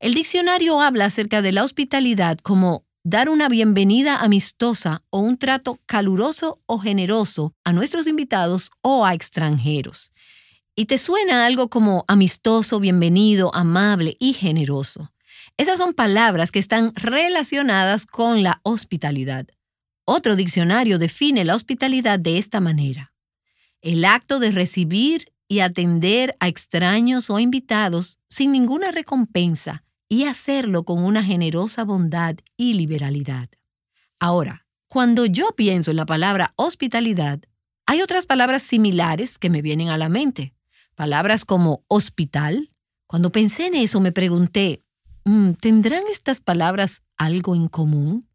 El 0.00 0.14
diccionario 0.14 0.80
habla 0.80 1.04
acerca 1.04 1.42
de 1.42 1.52
la 1.52 1.62
hospitalidad 1.62 2.38
como 2.38 2.84
dar 3.04 3.30
una 3.30 3.48
bienvenida 3.48 4.16
amistosa 4.16 5.04
o 5.10 5.20
un 5.20 5.38
trato 5.38 5.78
caluroso 5.86 6.60
o 6.66 6.80
generoso 6.80 7.54
a 7.62 7.72
nuestros 7.72 8.08
invitados 8.08 8.72
o 8.82 9.06
a 9.06 9.14
extranjeros. 9.14 10.10
Y 10.80 10.86
te 10.86 10.96
suena 10.96 11.44
algo 11.44 11.68
como 11.68 12.06
amistoso, 12.08 12.80
bienvenido, 12.80 13.54
amable 13.54 14.16
y 14.18 14.32
generoso. 14.32 15.12
Esas 15.58 15.76
son 15.76 15.92
palabras 15.92 16.50
que 16.50 16.58
están 16.58 16.94
relacionadas 16.94 18.06
con 18.06 18.42
la 18.42 18.62
hospitalidad. 18.62 19.46
Otro 20.06 20.36
diccionario 20.36 20.98
define 20.98 21.44
la 21.44 21.54
hospitalidad 21.54 22.18
de 22.18 22.38
esta 22.38 22.62
manera. 22.62 23.12
El 23.82 24.06
acto 24.06 24.38
de 24.38 24.52
recibir 24.52 25.34
y 25.48 25.60
atender 25.60 26.34
a 26.40 26.48
extraños 26.48 27.28
o 27.28 27.38
invitados 27.38 28.18
sin 28.30 28.50
ninguna 28.50 28.90
recompensa 28.90 29.84
y 30.08 30.24
hacerlo 30.24 30.84
con 30.84 31.04
una 31.04 31.22
generosa 31.22 31.84
bondad 31.84 32.36
y 32.56 32.72
liberalidad. 32.72 33.50
Ahora, 34.18 34.64
cuando 34.88 35.26
yo 35.26 35.50
pienso 35.54 35.90
en 35.90 35.98
la 35.98 36.06
palabra 36.06 36.54
hospitalidad, 36.56 37.38
hay 37.84 38.00
otras 38.00 38.24
palabras 38.24 38.62
similares 38.62 39.36
que 39.36 39.50
me 39.50 39.60
vienen 39.60 39.90
a 39.90 39.98
la 39.98 40.08
mente. 40.08 40.54
Palabras 41.00 41.46
como 41.46 41.82
hospital. 41.88 42.74
Cuando 43.06 43.32
pensé 43.32 43.68
en 43.68 43.74
eso 43.74 44.00
me 44.02 44.12
pregunté, 44.12 44.84
Mm, 45.24 45.52
¿tendrán 45.52 46.02
estas 46.10 46.40
palabras 46.40 47.02
algo 47.16 47.54
en 47.54 47.68
común? 47.68 48.28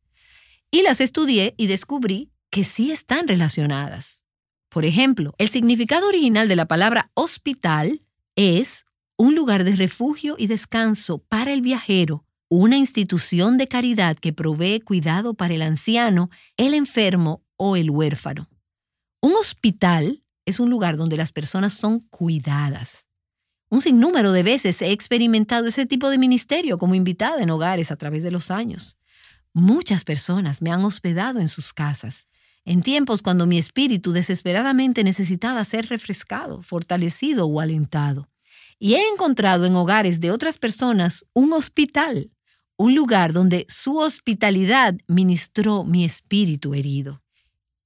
Y 0.72 0.84
las 0.84 1.02
estudié 1.02 1.56
y 1.58 1.68
descubrí 1.68 2.32
que 2.52 2.64
sí 2.64 2.92
están 2.92 3.28
relacionadas. 3.28 4.24
Por 4.70 4.86
ejemplo, 4.86 5.34
el 5.38 5.50
significado 5.50 6.08
original 6.08 6.48
de 6.48 6.56
la 6.56 6.68
palabra 6.68 7.12
hospital 7.14 8.02
es 8.36 8.86
un 9.18 9.36
lugar 9.36 9.64
de 9.64 9.76
refugio 9.76 10.36
y 10.38 10.48
descanso 10.48 11.20
para 11.20 11.54
el 11.54 11.62
viajero, 11.62 12.26
una 12.50 12.78
institución 12.78 13.58
de 13.58 13.68
caridad 13.68 14.18
que 14.18 14.34
provee 14.34 14.82
cuidado 14.82 15.34
para 15.34 15.54
el 15.54 15.62
anciano, 15.62 16.30
el 16.58 16.74
enfermo 16.74 17.44
o 17.58 17.78
el 17.78 17.90
huérfano. 17.90 18.50
Un 19.22 19.34
hospital 19.34 20.24
es 20.46 20.60
un 20.60 20.70
lugar 20.70 20.98
donde 20.98 21.18
las 21.18 21.32
personas 21.32 21.74
son 21.74 22.00
cuidadas. 22.00 23.08
Un 23.70 23.82
sinnúmero 23.82 24.32
de 24.32 24.44
veces 24.44 24.82
he 24.82 24.92
experimentado 24.92 25.68
ese 25.68 25.86
tipo 25.86 26.10
de 26.10 26.18
ministerio 26.18 26.78
como 26.78 26.96
invitada 26.96 27.42
en 27.42 27.50
hogares 27.50 27.92
a 27.92 27.96
través 27.96 28.24
de 28.24 28.32
los 28.32 28.52
años. 28.52 28.98
Muchas 29.54 30.04
personas 30.04 30.62
me 30.62 30.72
han 30.72 30.86
hospedado 30.86 31.40
en 31.40 31.48
sus 31.48 31.74
casas, 31.74 32.28
en 32.64 32.82
tiempos 32.82 33.22
cuando 33.22 33.48
mi 33.48 33.58
espíritu 33.58 34.12
desesperadamente 34.12 35.04
necesitaba 35.04 35.64
ser 35.64 35.88
refrescado, 35.88 36.62
fortalecido 36.62 37.48
o 37.48 37.60
alentado. 37.60 38.30
Y 38.80 38.96
he 38.96 39.08
encontrado 39.08 39.66
en 39.66 39.76
hogares 39.76 40.20
de 40.20 40.32
otras 40.32 40.58
personas 40.58 41.26
un 41.34 41.54
hospital, 41.54 42.32
un 42.78 42.94
lugar 42.94 43.34
donde 43.34 43.66
su 43.70 43.98
hospitalidad 43.98 44.96
ministró 45.08 45.84
mi 45.84 46.04
espíritu 46.04 46.74
herido. 46.74 47.22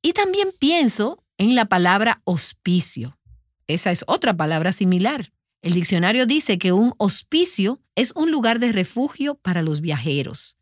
Y 0.02 0.14
también 0.14 0.50
pienso 0.60 1.24
en 1.40 1.56
la 1.56 1.66
palabra 1.66 2.22
hospicio. 2.26 3.18
Esa 3.66 3.92
es 3.92 4.04
otra 4.08 4.36
palabra 4.36 4.74
similar. 4.74 5.32
El 5.62 5.74
diccionario 5.74 6.26
dice 6.26 6.58
que 6.60 6.74
un 6.74 6.94
hospicio 6.98 7.82
es 7.96 8.12
un 8.16 8.30
lugar 8.30 8.60
de 8.60 8.72
refugio 8.72 9.36
para 9.36 9.62
los 9.62 9.82
viajeros, 9.82 10.58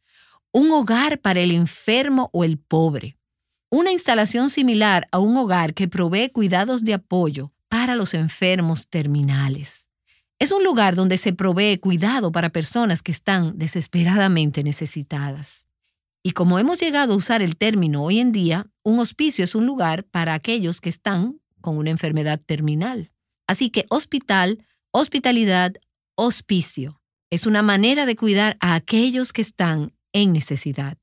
un 0.52 0.72
hogar 0.72 1.20
para 1.20 1.42
el 1.42 1.52
enfermo 1.52 2.30
o 2.32 2.44
el 2.44 2.60
pobre, 2.60 3.18
una 3.70 3.92
instalación 3.92 4.50
similar 4.50 5.08
a 5.12 5.20
un 5.20 5.36
hogar 5.36 5.74
que 5.74 5.88
provee 5.88 6.30
cuidados 6.30 6.84
de 6.84 6.94
apoyo 6.94 7.52
para 7.68 7.96
los 7.96 8.14
enfermos 8.14 8.88
terminales. 8.88 9.88
Es 10.40 10.52
un 10.52 10.64
lugar 10.64 10.96
donde 10.96 11.18
se 11.18 11.34
provee 11.34 11.80
cuidado 11.80 12.32
para 12.32 12.50
personas 12.50 13.02
que 13.02 13.12
están 13.12 13.58
desesperadamente 13.58 14.64
necesitadas. 14.64 15.67
Y 16.24 16.32
como 16.32 16.60
hemos 16.60 16.80
llegado 16.80 17.14
a 17.14 17.18
usar 17.18 17.42
el 17.42 17.56
término 17.56 18.04
hoy 18.04 18.20
en 18.20 18.32
día, 18.32 18.68
un 18.84 19.00
hospicio 19.00 19.44
es 19.44 19.56
un 19.56 19.66
lugar 19.66 20.04
para 20.04 20.34
aquellos 20.34 20.82
que 20.82 20.90
están 20.90 21.40
con 21.62 21.78
una 21.78 21.90
enfermedad 21.90 22.40
terminal. 22.46 23.12
Así 23.48 23.70
que 23.70 23.86
hospital 23.90 24.66
Hospitalidad, 25.00 25.76
hospicio, 26.16 27.02
es 27.30 27.46
una 27.46 27.62
manera 27.62 28.06
de 28.06 28.16
cuidar 28.16 28.58
a 28.62 28.74
aquellos 28.74 29.34
que 29.34 29.42
están 29.42 29.94
en 30.14 30.32
necesidad. 30.32 30.98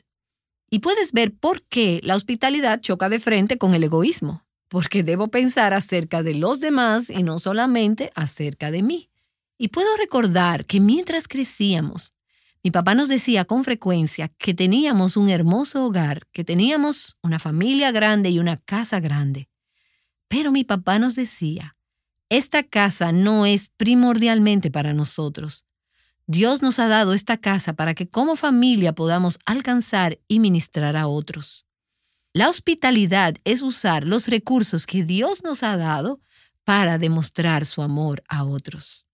Y 0.70 0.78
puedes 0.78 1.12
ver 1.12 1.32
por 1.32 1.62
qué 1.62 2.00
la 2.02 2.16
hospitalidad 2.16 2.80
choca 2.80 3.08
de 3.08 3.20
frente 3.20 3.58
con 3.58 3.74
el 3.74 3.84
egoísmo, 3.84 4.44
porque 4.68 5.02
debo 5.02 5.28
pensar 5.28 5.74
acerca 5.74 6.22
de 6.22 6.34
los 6.34 6.60
demás 6.60 7.10
y 7.10 7.22
no 7.22 7.38
solamente 7.38 8.10
acerca 8.16 8.70
de 8.70 8.82
mí. 8.82 9.10
Y 9.58 9.68
puedo 9.68 9.96
recordar 9.98 10.64
que 10.64 10.80
mientras 10.80 11.28
crecíamos, 11.28 12.13
mi 12.64 12.70
papá 12.70 12.94
nos 12.94 13.08
decía 13.08 13.44
con 13.44 13.62
frecuencia 13.62 14.28
que 14.38 14.54
teníamos 14.54 15.16
un 15.16 15.28
hermoso 15.28 15.84
hogar, 15.84 16.26
que 16.32 16.44
teníamos 16.44 17.18
una 17.22 17.38
familia 17.38 17.92
grande 17.92 18.30
y 18.30 18.38
una 18.38 18.56
casa 18.56 19.00
grande. 19.00 19.48
Pero 20.28 20.50
mi 20.50 20.64
papá 20.64 20.98
nos 20.98 21.14
decía 21.14 21.76
esta 22.30 22.62
casa 22.62 23.12
no 23.12 23.46
es 23.46 23.68
primordialmente 23.68 24.70
para 24.70 24.92
nosotros. 24.92 25.64
Dios 26.26 26.62
nos 26.62 26.78
ha 26.78 26.88
dado 26.88 27.12
esta 27.12 27.36
casa 27.36 27.74
para 27.74 27.94
que 27.94 28.08
como 28.08 28.34
familia 28.34 28.94
podamos 28.94 29.38
alcanzar 29.44 30.18
y 30.26 30.40
ministrar 30.40 30.96
a 30.96 31.06
otros. 31.06 31.66
La 32.32 32.48
hospitalidad 32.48 33.36
es 33.44 33.62
usar 33.62 34.04
los 34.04 34.26
recursos 34.26 34.86
que 34.86 35.04
Dios 35.04 35.44
nos 35.44 35.62
ha 35.62 35.76
dado 35.76 36.20
para 36.64 36.98
demostrar 36.98 37.66
su 37.66 37.82
amor 37.82 38.24
a 38.26 38.44
otros. 38.44 39.06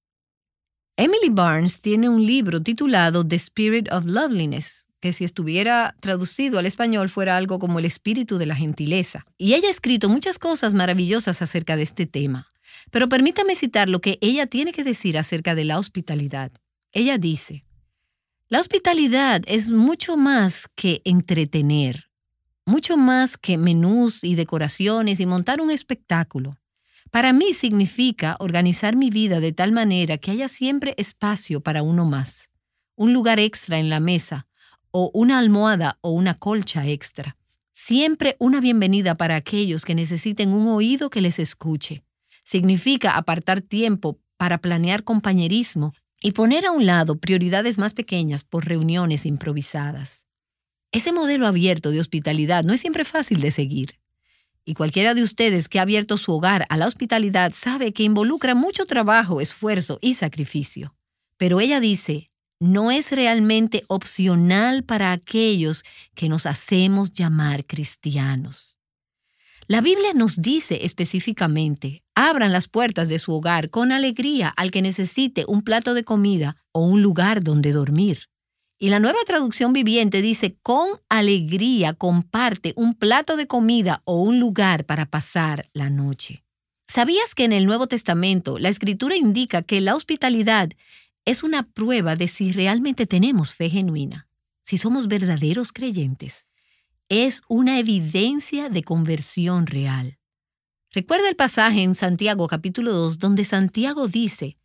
Emily 1.00 1.30
Barnes 1.30 1.80
tiene 1.80 2.10
un 2.10 2.26
libro 2.26 2.60
titulado 2.60 3.26
The 3.26 3.36
Spirit 3.36 3.90
of 3.90 4.04
Loveliness, 4.04 4.86
que 5.00 5.12
si 5.12 5.24
estuviera 5.24 5.96
traducido 5.98 6.58
al 6.58 6.66
español 6.66 7.08
fuera 7.08 7.38
algo 7.38 7.58
como 7.58 7.78
el 7.78 7.86
espíritu 7.86 8.36
de 8.36 8.44
la 8.44 8.54
gentileza. 8.54 9.24
Y 9.38 9.54
ella 9.54 9.68
ha 9.68 9.70
escrito 9.70 10.10
muchas 10.10 10.38
cosas 10.38 10.74
maravillosas 10.74 11.40
acerca 11.40 11.76
de 11.76 11.84
este 11.84 12.04
tema. 12.04 12.48
Pero 12.90 13.08
permítame 13.08 13.54
citar 13.54 13.88
lo 13.88 14.02
que 14.02 14.18
ella 14.20 14.46
tiene 14.46 14.74
que 14.74 14.84
decir 14.84 15.16
acerca 15.16 15.54
de 15.54 15.64
la 15.64 15.78
hospitalidad. 15.78 16.52
Ella 16.92 17.16
dice, 17.16 17.64
la 18.50 18.60
hospitalidad 18.60 19.40
es 19.46 19.70
mucho 19.70 20.18
más 20.18 20.68
que 20.74 21.00
entretener, 21.06 22.10
mucho 22.66 22.98
más 22.98 23.38
que 23.38 23.56
menús 23.56 24.22
y 24.22 24.34
decoraciones 24.34 25.18
y 25.18 25.24
montar 25.24 25.62
un 25.62 25.70
espectáculo. 25.70 26.58
Para 27.10 27.32
mí 27.32 27.52
significa 27.54 28.36
organizar 28.38 28.96
mi 28.96 29.10
vida 29.10 29.40
de 29.40 29.52
tal 29.52 29.72
manera 29.72 30.18
que 30.18 30.30
haya 30.30 30.48
siempre 30.48 30.94
espacio 30.96 31.60
para 31.60 31.82
uno 31.82 32.04
más, 32.04 32.50
un 32.96 33.12
lugar 33.12 33.40
extra 33.40 33.78
en 33.78 33.90
la 33.90 34.00
mesa, 34.00 34.46
o 34.90 35.10
una 35.14 35.38
almohada 35.38 35.98
o 36.02 36.10
una 36.10 36.34
colcha 36.34 36.86
extra. 36.86 37.36
Siempre 37.72 38.36
una 38.38 38.60
bienvenida 38.60 39.14
para 39.14 39.36
aquellos 39.36 39.84
que 39.84 39.94
necesiten 39.94 40.52
un 40.52 40.68
oído 40.68 41.10
que 41.10 41.20
les 41.20 41.38
escuche, 41.38 42.04
Significa 42.50 43.16
apartar 43.16 43.60
tiempo 43.60 44.18
para 44.36 44.58
planear 44.58 45.04
compañerismo 45.04 45.94
y 46.20 46.32
poner 46.32 46.66
a 46.66 46.72
un 46.72 46.84
lado 46.84 47.16
prioridades 47.20 47.78
más 47.78 47.94
pequeñas 47.94 48.42
por 48.42 48.66
reuniones 48.66 49.24
improvisadas. 49.24 50.26
Ese 50.90 51.12
modelo 51.12 51.46
abierto 51.46 51.92
de 51.92 52.00
hospitalidad 52.00 52.64
no 52.64 52.72
es 52.72 52.80
siempre 52.80 53.04
fácil 53.04 53.40
de 53.40 53.52
seguir. 53.52 53.99
Y 54.70 54.74
cualquiera 54.74 55.14
de 55.14 55.24
ustedes 55.24 55.68
que 55.68 55.80
ha 55.80 55.83
abierto 55.83 56.16
su 56.16 56.33
hogar 56.33 56.64
a 56.68 56.76
la 56.76 56.87
hospitalidad 56.87 57.52
sabe 57.52 57.92
que 57.92 58.04
involucra 58.04 58.54
mucho 58.54 58.87
trabajo, 58.87 59.40
esfuerzo 59.40 59.98
y 60.00 60.14
sacrificio. 60.14 60.94
Pero 61.38 61.59
ella 61.59 61.80
dice, 61.80 62.30
no 62.61 62.92
es 62.92 63.11
realmente 63.11 63.83
opcional 63.88 64.85
para 64.85 65.11
aquellos 65.11 65.83
que 66.14 66.28
nos 66.28 66.46
hacemos 66.46 67.12
llamar 67.12 67.66
cristianos. 67.66 68.78
La 69.66 69.80
Biblia 69.80 70.12
nos 70.14 70.40
dice 70.40 70.85
específicamente, 70.85 72.04
abran 72.14 72.52
las 72.52 72.68
puertas 72.68 73.09
de 73.09 73.18
su 73.18 73.33
hogar 73.33 73.70
con 73.70 73.90
alegría 73.90 74.50
al 74.50 74.70
que 74.70 74.83
necesite 74.83 75.46
un 75.48 75.62
plato 75.62 75.94
de 75.94 76.04
comida 76.04 76.59
o 76.70 76.87
un 76.87 77.02
lugar 77.02 77.42
donde 77.42 77.72
dormir. 77.72 78.29
Y 78.82 78.88
la 78.88 78.98
nueva 78.98 79.18
traducción 79.26 79.74
viviente 79.74 80.22
dice, 80.22 80.56
con 80.62 80.88
alegría 81.10 81.92
comparte 81.92 82.72
un 82.76 82.94
plato 82.94 83.36
de 83.36 83.46
comida 83.46 84.00
o 84.06 84.22
un 84.22 84.40
lugar 84.40 84.86
para 84.86 85.04
pasar 85.04 85.68
la 85.74 85.90
noche. 85.90 86.44
¿Sabías 86.88 87.34
que 87.34 87.44
en 87.44 87.52
el 87.52 87.66
Nuevo 87.66 87.88
Testamento 87.88 88.58
la 88.58 88.70
escritura 88.70 89.16
indica 89.16 89.62
que 89.62 89.82
la 89.82 89.94
hospitalidad 89.94 90.70
es 91.26 91.42
una 91.42 91.68
prueba 91.68 92.16
de 92.16 92.26
si 92.26 92.52
realmente 92.52 93.06
tenemos 93.06 93.54
fe 93.54 93.68
genuina, 93.68 94.28
si 94.62 94.78
somos 94.78 95.08
verdaderos 95.08 95.72
creyentes? 95.72 96.48
Es 97.10 97.42
una 97.48 97.78
evidencia 97.78 98.70
de 98.70 98.82
conversión 98.82 99.66
real. 99.66 100.18
Recuerda 100.90 101.28
el 101.28 101.36
pasaje 101.36 101.82
en 101.82 101.94
Santiago 101.94 102.48
capítulo 102.48 102.92
2 102.92 103.18
donde 103.18 103.44
Santiago 103.44 104.08
dice, 104.08 104.56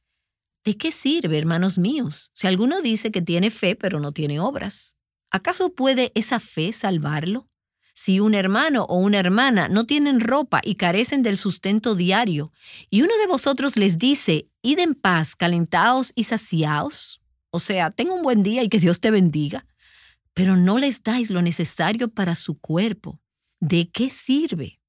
¿De 0.66 0.76
qué 0.78 0.92
sirve, 0.92 1.38
hermanos 1.38 1.78
míos, 1.78 2.32
si 2.34 2.48
alguno 2.48 2.82
dice 2.82 3.12
que 3.12 3.22
tiene 3.22 3.52
fe 3.52 3.76
pero 3.76 4.00
no 4.00 4.14
tiene 4.14 4.40
obras? 4.40 4.96
¿Acaso 5.30 5.76
puede 5.76 6.12
esa 6.16 6.40
fe 6.40 6.74
salvarlo? 6.74 7.48
Si 7.94 8.20
un 8.20 8.34
hermano 8.34 8.84
o 8.86 8.98
una 8.98 9.20
hermana 9.20 9.68
no 9.68 9.86
tienen 9.86 10.20
ropa 10.20 10.62
y 10.64 10.74
carecen 10.74 11.22
del 11.22 11.38
sustento 11.38 11.94
diario, 11.94 12.52
y 12.90 13.04
uno 13.04 13.16
de 13.18 13.28
vosotros 13.28 13.78
les 13.78 14.00
dice, 14.00 14.50
id 14.64 14.80
en 14.80 14.96
paz, 14.96 15.36
calentaos 15.36 16.12
y 16.16 16.24
saciaos, 16.24 17.22
o 17.52 17.60
sea, 17.60 17.92
ten 17.92 18.10
un 18.10 18.24
buen 18.24 18.42
día 18.42 18.64
y 18.64 18.68
que 18.68 18.80
Dios 18.80 19.00
te 19.00 19.12
bendiga, 19.12 19.68
pero 20.34 20.58
no 20.58 20.80
les 20.80 21.04
dais 21.04 21.30
lo 21.30 21.44
necesario 21.44 22.10
para 22.10 22.34
su 22.34 22.60
cuerpo, 22.60 23.22
¿de 23.60 23.92
qué 23.92 24.10
sirve? 24.10 24.80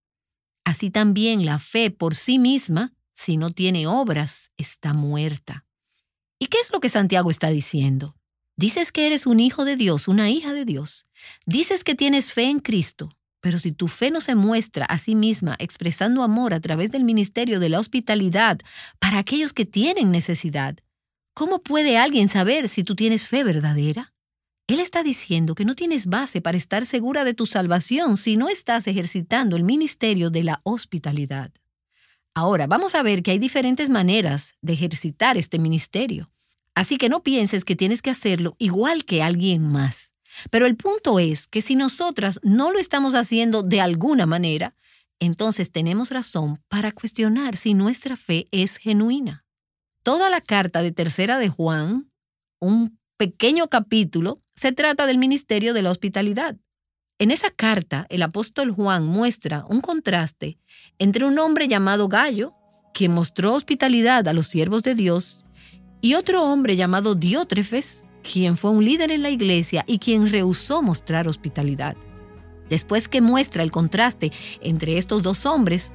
Así 0.64 0.90
también 0.90 1.44
la 1.44 1.58
fe 1.58 1.90
por 1.90 2.14
sí 2.14 2.38
misma, 2.38 2.94
si 3.12 3.36
no 3.36 3.50
tiene 3.50 3.86
obras, 3.86 4.52
está 4.56 4.94
muerta. 4.94 5.65
¿Y 6.38 6.46
qué 6.46 6.58
es 6.60 6.70
lo 6.70 6.80
que 6.80 6.90
Santiago 6.90 7.30
está 7.30 7.48
diciendo? 7.48 8.14
Dices 8.56 8.92
que 8.92 9.06
eres 9.06 9.26
un 9.26 9.40
hijo 9.40 9.64
de 9.64 9.76
Dios, 9.76 10.06
una 10.06 10.28
hija 10.30 10.52
de 10.52 10.64
Dios. 10.64 11.06
Dices 11.46 11.82
que 11.82 11.94
tienes 11.94 12.32
fe 12.32 12.44
en 12.44 12.60
Cristo, 12.60 13.10
pero 13.40 13.58
si 13.58 13.72
tu 13.72 13.88
fe 13.88 14.10
no 14.10 14.20
se 14.20 14.34
muestra 14.34 14.84
a 14.84 14.98
sí 14.98 15.14
misma 15.14 15.56
expresando 15.58 16.22
amor 16.22 16.52
a 16.52 16.60
través 16.60 16.90
del 16.90 17.04
ministerio 17.04 17.58
de 17.58 17.70
la 17.70 17.80
hospitalidad 17.80 18.58
para 18.98 19.18
aquellos 19.18 19.54
que 19.54 19.64
tienen 19.64 20.10
necesidad, 20.10 20.76
¿cómo 21.32 21.62
puede 21.62 21.96
alguien 21.96 22.28
saber 22.28 22.68
si 22.68 22.84
tú 22.84 22.96
tienes 22.96 23.26
fe 23.28 23.42
verdadera? 23.42 24.12
Él 24.66 24.80
está 24.80 25.02
diciendo 25.02 25.54
que 25.54 25.64
no 25.64 25.74
tienes 25.74 26.06
base 26.06 26.42
para 26.42 26.58
estar 26.58 26.84
segura 26.84 27.24
de 27.24 27.34
tu 27.34 27.46
salvación 27.46 28.16
si 28.16 28.36
no 28.36 28.48
estás 28.48 28.86
ejercitando 28.88 29.56
el 29.56 29.64
ministerio 29.64 30.28
de 30.28 30.42
la 30.42 30.60
hospitalidad. 30.64 31.52
Ahora, 32.36 32.66
vamos 32.66 32.94
a 32.94 33.02
ver 33.02 33.22
que 33.22 33.30
hay 33.30 33.38
diferentes 33.38 33.88
maneras 33.88 34.56
de 34.60 34.74
ejercitar 34.74 35.38
este 35.38 35.58
ministerio. 35.58 36.30
Así 36.74 36.98
que 36.98 37.08
no 37.08 37.22
pienses 37.22 37.64
que 37.64 37.76
tienes 37.76 38.02
que 38.02 38.10
hacerlo 38.10 38.56
igual 38.58 39.06
que 39.06 39.22
alguien 39.22 39.62
más. 39.62 40.12
Pero 40.50 40.66
el 40.66 40.76
punto 40.76 41.18
es 41.18 41.48
que 41.48 41.62
si 41.62 41.76
nosotras 41.76 42.38
no 42.42 42.70
lo 42.72 42.78
estamos 42.78 43.14
haciendo 43.14 43.62
de 43.62 43.80
alguna 43.80 44.26
manera, 44.26 44.74
entonces 45.18 45.72
tenemos 45.72 46.10
razón 46.10 46.58
para 46.68 46.92
cuestionar 46.92 47.56
si 47.56 47.72
nuestra 47.72 48.16
fe 48.16 48.44
es 48.50 48.76
genuina. 48.76 49.46
Toda 50.02 50.28
la 50.28 50.42
carta 50.42 50.82
de 50.82 50.92
tercera 50.92 51.38
de 51.38 51.48
Juan, 51.48 52.12
un 52.60 53.00
pequeño 53.16 53.68
capítulo, 53.68 54.42
se 54.54 54.72
trata 54.72 55.06
del 55.06 55.16
ministerio 55.16 55.72
de 55.72 55.80
la 55.80 55.90
hospitalidad. 55.90 56.58
En 57.18 57.30
esa 57.30 57.48
carta, 57.48 58.04
el 58.10 58.22
apóstol 58.22 58.70
Juan 58.70 59.06
muestra 59.06 59.64
un 59.70 59.80
contraste 59.80 60.58
entre 60.98 61.24
un 61.24 61.38
hombre 61.38 61.66
llamado 61.66 62.08
Gallo, 62.08 62.52
quien 62.92 63.12
mostró 63.12 63.54
hospitalidad 63.54 64.28
a 64.28 64.34
los 64.34 64.48
siervos 64.48 64.82
de 64.82 64.94
Dios, 64.94 65.46
y 66.02 66.12
otro 66.12 66.42
hombre 66.42 66.76
llamado 66.76 67.14
Diótrefes, 67.14 68.04
quien 68.22 68.58
fue 68.58 68.70
un 68.70 68.84
líder 68.84 69.10
en 69.12 69.22
la 69.22 69.30
iglesia 69.30 69.82
y 69.86 69.98
quien 69.98 70.30
rehusó 70.30 70.82
mostrar 70.82 71.26
hospitalidad. 71.26 71.96
Después 72.68 73.08
que 73.08 73.22
muestra 73.22 73.62
el 73.62 73.70
contraste 73.70 74.30
entre 74.60 74.98
estos 74.98 75.22
dos 75.22 75.46
hombres, 75.46 75.92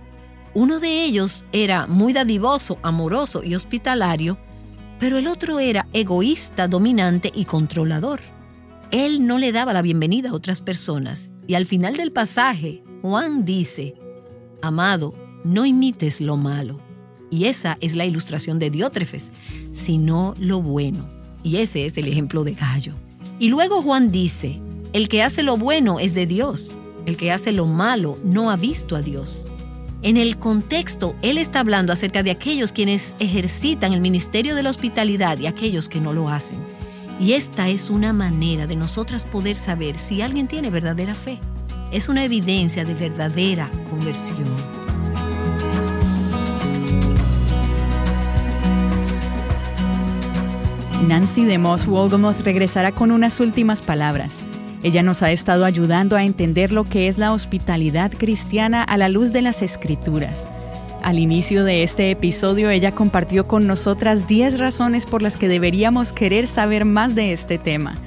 uno 0.55 0.79
de 0.79 1.03
ellos 1.03 1.45
era 1.51 1.85
muy 1.85 2.13
dadivoso, 2.13 2.79
amoroso 2.81 3.43
y 3.43 3.53
hospitalario, 3.53 4.39
pero 4.99 5.19
el 5.19 5.27
otro 5.27 5.59
era 5.59 5.87
egoísta, 5.93 6.67
dominante 6.67 7.31
y 7.33 7.45
controlador. 7.45 8.21
Él 8.91 9.25
no 9.25 9.37
le 9.37 9.53
daba 9.53 9.71
la 9.71 9.81
bienvenida 9.81 10.29
a 10.29 10.33
otras 10.33 10.61
personas. 10.61 11.31
Y 11.47 11.55
al 11.55 11.65
final 11.65 11.95
del 11.95 12.11
pasaje, 12.11 12.83
Juan 13.01 13.45
dice, 13.45 13.95
Amado, 14.61 15.13
no 15.45 15.65
imites 15.65 16.19
lo 16.19 16.35
malo. 16.35 16.81
Y 17.29 17.45
esa 17.45 17.77
es 17.79 17.95
la 17.95 18.05
ilustración 18.05 18.59
de 18.59 18.69
Diótrefes, 18.69 19.31
sino 19.73 20.33
lo 20.37 20.61
bueno. 20.61 21.07
Y 21.41 21.57
ese 21.57 21.85
es 21.85 21.97
el 21.97 22.09
ejemplo 22.09 22.43
de 22.43 22.53
Gallo. 22.53 22.93
Y 23.39 23.47
luego 23.47 23.81
Juan 23.81 24.11
dice, 24.11 24.59
el 24.91 25.07
que 25.07 25.23
hace 25.23 25.41
lo 25.41 25.57
bueno 25.57 25.99
es 25.99 26.13
de 26.13 26.25
Dios, 26.25 26.73
el 27.05 27.15
que 27.15 27.31
hace 27.31 27.53
lo 27.53 27.65
malo 27.65 28.19
no 28.25 28.51
ha 28.51 28.57
visto 28.57 28.97
a 28.97 29.01
Dios. 29.01 29.47
En 30.03 30.17
el 30.17 30.37
contexto, 30.37 31.15
él 31.21 31.37
está 31.37 31.61
hablando 31.61 31.93
acerca 31.93 32.23
de 32.23 32.31
aquellos 32.31 32.73
quienes 32.73 33.15
ejercitan 33.19 33.93
el 33.93 34.01
ministerio 34.01 34.53
de 34.53 34.63
la 34.63 34.69
hospitalidad 34.69 35.39
y 35.39 35.47
aquellos 35.47 35.87
que 35.87 36.01
no 36.01 36.11
lo 36.11 36.27
hacen. 36.27 36.59
Y 37.21 37.33
esta 37.33 37.69
es 37.69 37.91
una 37.91 38.13
manera 38.13 38.65
de 38.65 38.75
nosotras 38.75 39.25
poder 39.25 39.55
saber 39.55 39.95
si 39.95 40.23
alguien 40.23 40.47
tiene 40.47 40.71
verdadera 40.71 41.13
fe. 41.13 41.37
Es 41.91 42.09
una 42.09 42.23
evidencia 42.23 42.83
de 42.83 42.95
verdadera 42.95 43.69
conversión. 43.91 44.55
Nancy 51.07 51.45
de 51.45 51.59
Moss 51.59 51.85
Wolgamoth 51.85 52.39
regresará 52.39 52.91
con 52.91 53.11
unas 53.11 53.39
últimas 53.39 53.83
palabras. 53.83 54.43
Ella 54.81 55.03
nos 55.03 55.21
ha 55.21 55.31
estado 55.31 55.65
ayudando 55.65 56.15
a 56.15 56.23
entender 56.23 56.71
lo 56.71 56.85
que 56.85 57.07
es 57.07 57.19
la 57.19 57.33
hospitalidad 57.33 58.11
cristiana 58.17 58.81
a 58.81 58.97
la 58.97 59.09
luz 59.09 59.31
de 59.31 59.43
las 59.43 59.61
escrituras. 59.61 60.47
Al 61.01 61.17
inicio 61.17 61.63
de 61.63 61.81
este 61.81 62.11
episodio, 62.11 62.69
ella 62.69 62.91
compartió 62.91 63.47
con 63.47 63.65
nosotras 63.65 64.27
10 64.27 64.59
razones 64.59 65.07
por 65.07 65.23
las 65.23 65.37
que 65.37 65.47
deberíamos 65.47 66.13
querer 66.13 66.45
saber 66.45 66.85
más 66.85 67.15
de 67.15 67.33
este 67.33 67.57
tema. 67.57 67.97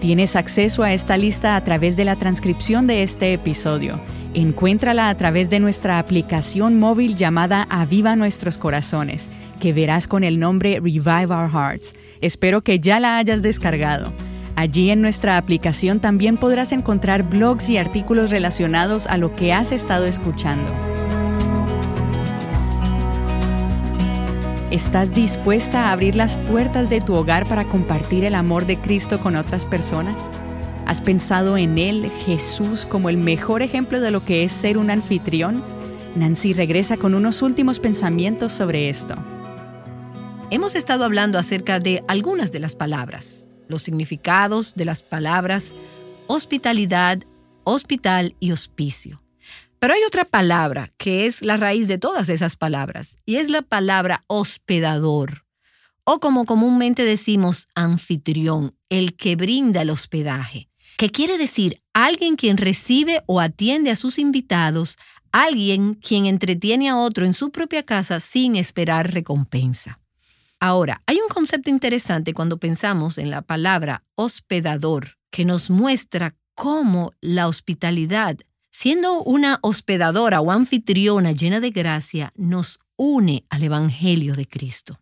Tienes 0.00 0.36
acceso 0.36 0.82
a 0.82 0.92
esta 0.92 1.16
lista 1.16 1.56
a 1.56 1.64
través 1.64 1.96
de 1.96 2.04
la 2.04 2.16
transcripción 2.16 2.86
de 2.86 3.02
este 3.02 3.32
episodio. 3.32 4.00
Encuéntrala 4.34 5.08
a 5.08 5.16
través 5.16 5.48
de 5.48 5.60
nuestra 5.60 5.98
aplicación 5.98 6.78
móvil 6.78 7.16
llamada 7.16 7.66
Aviva 7.70 8.16
Nuestros 8.16 8.58
Corazones, 8.58 9.30
que 9.58 9.72
verás 9.72 10.06
con 10.06 10.22
el 10.22 10.38
nombre 10.38 10.74
Revive 10.74 11.34
Our 11.34 11.50
Hearts. 11.50 11.94
Espero 12.20 12.62
que 12.62 12.80
ya 12.80 13.00
la 13.00 13.16
hayas 13.16 13.40
descargado. 13.40 14.12
Allí 14.56 14.90
en 14.90 15.00
nuestra 15.00 15.38
aplicación 15.38 16.00
también 16.00 16.36
podrás 16.36 16.72
encontrar 16.72 17.22
blogs 17.22 17.70
y 17.70 17.78
artículos 17.78 18.30
relacionados 18.30 19.06
a 19.06 19.16
lo 19.16 19.34
que 19.34 19.54
has 19.54 19.72
estado 19.72 20.04
escuchando. 20.04 20.91
¿Estás 24.72 25.12
dispuesta 25.12 25.84
a 25.84 25.92
abrir 25.92 26.14
las 26.14 26.38
puertas 26.38 26.88
de 26.88 27.02
tu 27.02 27.12
hogar 27.12 27.46
para 27.46 27.68
compartir 27.68 28.24
el 28.24 28.34
amor 28.34 28.64
de 28.64 28.80
Cristo 28.80 29.20
con 29.20 29.36
otras 29.36 29.66
personas? 29.66 30.30
¿Has 30.86 31.02
pensado 31.02 31.58
en 31.58 31.76
Él, 31.76 32.10
Jesús, 32.24 32.86
como 32.86 33.10
el 33.10 33.18
mejor 33.18 33.60
ejemplo 33.60 34.00
de 34.00 34.10
lo 34.10 34.24
que 34.24 34.44
es 34.44 34.50
ser 34.50 34.78
un 34.78 34.88
anfitrión? 34.88 35.62
Nancy 36.16 36.54
regresa 36.54 36.96
con 36.96 37.14
unos 37.14 37.42
últimos 37.42 37.80
pensamientos 37.80 38.52
sobre 38.52 38.88
esto. 38.88 39.14
Hemos 40.50 40.74
estado 40.74 41.04
hablando 41.04 41.38
acerca 41.38 41.78
de 41.78 42.02
algunas 42.08 42.50
de 42.50 42.60
las 42.60 42.74
palabras, 42.74 43.46
los 43.68 43.82
significados 43.82 44.74
de 44.74 44.86
las 44.86 45.02
palabras 45.02 45.74
hospitalidad, 46.28 47.18
hospital 47.64 48.36
y 48.40 48.52
hospicio. 48.52 49.22
Pero 49.82 49.94
hay 49.94 50.04
otra 50.06 50.24
palabra 50.24 50.92
que 50.96 51.26
es 51.26 51.42
la 51.42 51.56
raíz 51.56 51.88
de 51.88 51.98
todas 51.98 52.28
esas 52.28 52.54
palabras 52.54 53.16
y 53.26 53.38
es 53.38 53.50
la 53.50 53.62
palabra 53.62 54.22
hospedador 54.28 55.44
o 56.04 56.20
como 56.20 56.44
comúnmente 56.44 57.04
decimos 57.04 57.66
anfitrión, 57.74 58.76
el 58.90 59.16
que 59.16 59.34
brinda 59.34 59.82
el 59.82 59.90
hospedaje, 59.90 60.68
que 60.96 61.10
quiere 61.10 61.36
decir 61.36 61.82
alguien 61.94 62.36
quien 62.36 62.58
recibe 62.58 63.24
o 63.26 63.40
atiende 63.40 63.90
a 63.90 63.96
sus 63.96 64.20
invitados, 64.20 64.98
alguien 65.32 65.94
quien 65.94 66.26
entretiene 66.26 66.88
a 66.88 66.96
otro 66.96 67.26
en 67.26 67.32
su 67.32 67.50
propia 67.50 67.82
casa 67.82 68.20
sin 68.20 68.54
esperar 68.54 69.12
recompensa. 69.12 69.98
Ahora, 70.60 71.02
hay 71.06 71.16
un 71.16 71.28
concepto 71.28 71.70
interesante 71.70 72.34
cuando 72.34 72.58
pensamos 72.58 73.18
en 73.18 73.30
la 73.30 73.42
palabra 73.42 74.04
hospedador 74.14 75.18
que 75.32 75.44
nos 75.44 75.70
muestra 75.70 76.36
cómo 76.54 77.14
la 77.20 77.48
hospitalidad 77.48 78.38
Siendo 78.74 79.22
una 79.22 79.58
hospedadora 79.60 80.40
o 80.40 80.50
anfitriona 80.50 81.32
llena 81.32 81.60
de 81.60 81.70
gracia, 81.70 82.32
nos 82.36 82.78
une 82.96 83.44
al 83.50 83.62
Evangelio 83.64 84.34
de 84.34 84.48
Cristo. 84.48 84.98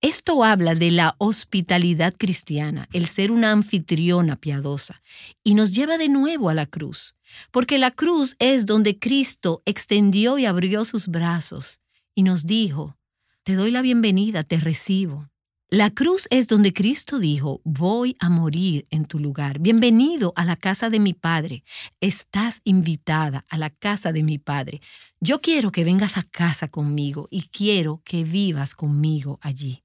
Esto 0.00 0.42
habla 0.42 0.74
de 0.74 0.90
la 0.90 1.14
hospitalidad 1.18 2.14
cristiana, 2.16 2.88
el 2.94 3.06
ser 3.06 3.32
una 3.32 3.52
anfitriona 3.52 4.36
piadosa, 4.36 5.02
y 5.44 5.54
nos 5.54 5.74
lleva 5.74 5.98
de 5.98 6.08
nuevo 6.08 6.48
a 6.48 6.54
la 6.54 6.64
cruz, 6.64 7.14
porque 7.50 7.78
la 7.78 7.90
cruz 7.90 8.34
es 8.38 8.64
donde 8.64 8.98
Cristo 8.98 9.62
extendió 9.66 10.38
y 10.38 10.46
abrió 10.46 10.86
sus 10.86 11.06
brazos 11.06 11.80
y 12.14 12.22
nos 12.22 12.46
dijo, 12.46 12.96
te 13.42 13.56
doy 13.56 13.70
la 13.70 13.82
bienvenida, 13.82 14.42
te 14.42 14.56
recibo. 14.58 15.28
La 15.70 15.90
cruz 15.90 16.28
es 16.30 16.46
donde 16.46 16.72
Cristo 16.72 17.18
dijo, 17.18 17.60
voy 17.64 18.16
a 18.20 18.30
morir 18.30 18.86
en 18.90 19.04
tu 19.04 19.18
lugar. 19.18 19.58
Bienvenido 19.58 20.32
a 20.36 20.44
la 20.44 20.54
casa 20.54 20.90
de 20.90 21.00
mi 21.00 21.12
Padre. 21.12 21.64
Estás 22.00 22.60
invitada 22.62 23.44
a 23.48 23.58
la 23.58 23.70
casa 23.70 24.12
de 24.12 24.22
mi 24.22 24.38
Padre. 24.38 24.80
Yo 25.18 25.40
quiero 25.40 25.72
que 25.72 25.82
vengas 25.82 26.18
a 26.18 26.22
casa 26.22 26.68
conmigo 26.68 27.26
y 27.32 27.48
quiero 27.48 28.00
que 28.04 28.22
vivas 28.22 28.76
conmigo 28.76 29.40
allí. 29.42 29.82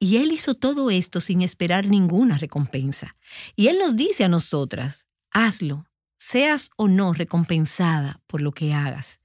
Y 0.00 0.16
Él 0.16 0.32
hizo 0.32 0.54
todo 0.54 0.90
esto 0.90 1.20
sin 1.20 1.42
esperar 1.42 1.86
ninguna 1.86 2.36
recompensa. 2.36 3.14
Y 3.54 3.68
Él 3.68 3.78
nos 3.78 3.94
dice 3.94 4.24
a 4.24 4.28
nosotras, 4.28 5.06
hazlo, 5.30 5.86
seas 6.18 6.70
o 6.76 6.88
no 6.88 7.14
recompensada 7.14 8.20
por 8.26 8.42
lo 8.42 8.50
que 8.50 8.74
hagas. 8.74 9.21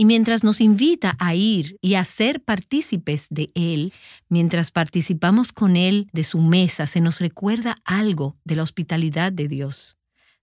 Y 0.00 0.06
mientras 0.06 0.44
nos 0.44 0.62
invita 0.62 1.14
a 1.18 1.34
ir 1.34 1.76
y 1.82 1.96
a 1.96 2.04
ser 2.04 2.42
partícipes 2.42 3.26
de 3.28 3.52
Él, 3.54 3.92
mientras 4.30 4.70
participamos 4.70 5.52
con 5.52 5.76
Él 5.76 6.08
de 6.14 6.24
su 6.24 6.40
mesa, 6.40 6.86
se 6.86 7.02
nos 7.02 7.20
recuerda 7.20 7.76
algo 7.84 8.38
de 8.42 8.56
la 8.56 8.62
hospitalidad 8.62 9.30
de 9.30 9.46
Dios, 9.46 9.98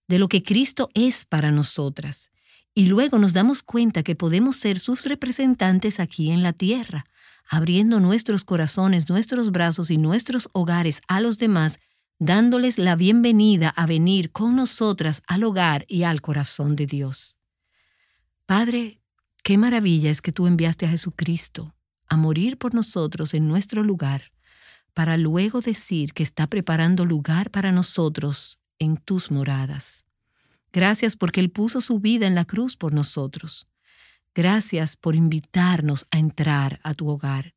de 0.06 0.20
lo 0.20 0.28
que 0.28 0.44
Cristo 0.44 0.90
es 0.94 1.24
para 1.24 1.50
nosotras. 1.50 2.30
Y 2.72 2.86
luego 2.86 3.18
nos 3.18 3.32
damos 3.32 3.64
cuenta 3.64 4.04
que 4.04 4.14
podemos 4.14 4.54
ser 4.54 4.78
sus 4.78 5.06
representantes 5.06 5.98
aquí 5.98 6.30
en 6.30 6.44
la 6.44 6.52
tierra, 6.52 7.04
abriendo 7.50 7.98
nuestros 7.98 8.44
corazones, 8.44 9.08
nuestros 9.08 9.50
brazos 9.50 9.90
y 9.90 9.98
nuestros 9.98 10.48
hogares 10.52 11.00
a 11.08 11.18
los 11.18 11.36
demás, 11.36 11.80
dándoles 12.20 12.78
la 12.78 12.94
bienvenida 12.94 13.70
a 13.70 13.86
venir 13.86 14.30
con 14.30 14.54
nosotras 14.54 15.20
al 15.26 15.42
hogar 15.42 15.84
y 15.88 16.04
al 16.04 16.20
corazón 16.20 16.76
de 16.76 16.86
Dios. 16.86 17.34
Padre, 18.46 18.97
qué 19.48 19.56
maravilla 19.56 20.10
es 20.10 20.20
que 20.20 20.30
tú 20.30 20.46
enviaste 20.46 20.84
a 20.84 20.90
Jesucristo 20.90 21.74
a 22.06 22.18
morir 22.18 22.58
por 22.58 22.74
nosotros 22.74 23.32
en 23.32 23.48
nuestro 23.48 23.82
lugar, 23.82 24.30
para 24.92 25.16
luego 25.16 25.62
decir 25.62 26.12
que 26.12 26.22
está 26.22 26.46
preparando 26.46 27.06
lugar 27.06 27.50
para 27.50 27.72
nosotros 27.72 28.60
en 28.78 28.98
tus 28.98 29.30
moradas. 29.30 30.04
Gracias 30.70 31.16
porque 31.16 31.40
Él 31.40 31.50
puso 31.50 31.80
su 31.80 31.98
vida 31.98 32.26
en 32.26 32.34
la 32.34 32.44
cruz 32.44 32.76
por 32.76 32.92
nosotros. 32.92 33.66
Gracias 34.34 34.98
por 34.98 35.16
invitarnos 35.16 36.06
a 36.10 36.18
entrar 36.18 36.78
a 36.82 36.92
tu 36.92 37.08
hogar. 37.08 37.54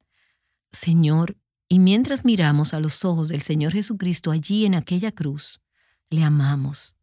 Señor, 0.72 1.36
y 1.68 1.80
mientras 1.80 2.24
miramos 2.24 2.74
a 2.74 2.80
los 2.80 3.04
ojos 3.04 3.28
del 3.28 3.42
Señor 3.42 3.74
Jesucristo 3.74 4.32
allí 4.32 4.66
en 4.66 4.76
aquella 4.76 5.12
cruz, 5.12 5.60
le 6.10 6.24
amamos 6.24 6.96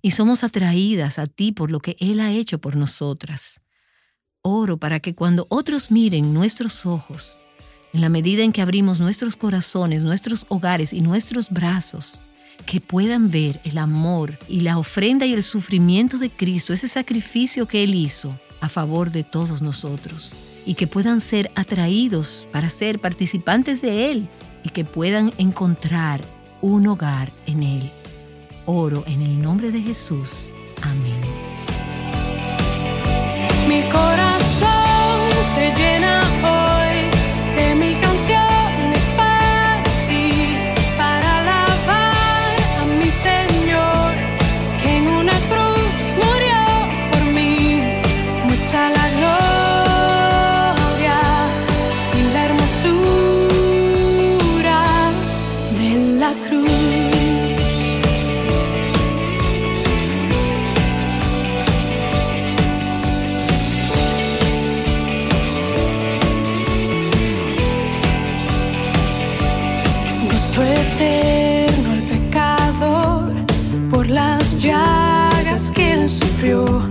y 0.00 0.10
somos 0.10 0.42
atraídas 0.42 1.20
a 1.20 1.26
ti 1.26 1.52
por 1.52 1.70
lo 1.70 1.78
que 1.78 1.96
Él 2.00 2.18
ha 2.18 2.32
hecho 2.32 2.60
por 2.60 2.74
nosotras. 2.74 3.62
Oro 4.44 4.76
para 4.76 4.98
que 4.98 5.14
cuando 5.14 5.46
otros 5.50 5.92
miren 5.92 6.34
nuestros 6.34 6.84
ojos, 6.84 7.38
en 7.92 8.00
la 8.00 8.08
medida 8.08 8.42
en 8.42 8.52
que 8.52 8.60
abrimos 8.60 8.98
nuestros 8.98 9.36
corazones, 9.36 10.02
nuestros 10.02 10.46
hogares 10.48 10.92
y 10.92 11.00
nuestros 11.00 11.48
brazos, 11.48 12.18
que 12.66 12.80
puedan 12.80 13.30
ver 13.30 13.60
el 13.62 13.78
amor 13.78 14.36
y 14.48 14.60
la 14.60 14.78
ofrenda 14.78 15.26
y 15.26 15.32
el 15.32 15.44
sufrimiento 15.44 16.18
de 16.18 16.28
Cristo, 16.28 16.72
ese 16.72 16.88
sacrificio 16.88 17.68
que 17.68 17.84
Él 17.84 17.94
hizo 17.94 18.36
a 18.60 18.68
favor 18.68 19.12
de 19.12 19.22
todos 19.22 19.62
nosotros 19.62 20.32
y 20.66 20.74
que 20.74 20.88
puedan 20.88 21.20
ser 21.20 21.48
atraídos 21.54 22.48
para 22.50 22.68
ser 22.68 22.98
participantes 22.98 23.80
de 23.80 24.10
Él 24.10 24.28
y 24.64 24.70
que 24.70 24.84
puedan 24.84 25.32
encontrar 25.38 26.20
un 26.62 26.88
hogar 26.88 27.30
en 27.46 27.62
Él. 27.62 27.90
Oro 28.66 29.04
en 29.06 29.22
el 29.22 29.40
nombre 29.40 29.70
de 29.70 29.82
Jesús. 29.82 30.46
Amén. 30.82 31.20
Mi 33.68 33.82
corazón 33.90 34.31
se 35.70 36.01
sufrió 76.42 76.82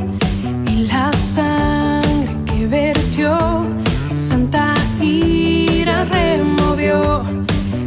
y 0.65 0.87
la 0.87 1.11
sangre 1.11 2.37
que 2.45 2.67
vertió. 2.67 3.67
Santa 4.15 4.73
ira 5.01 6.05
removió 6.05 7.25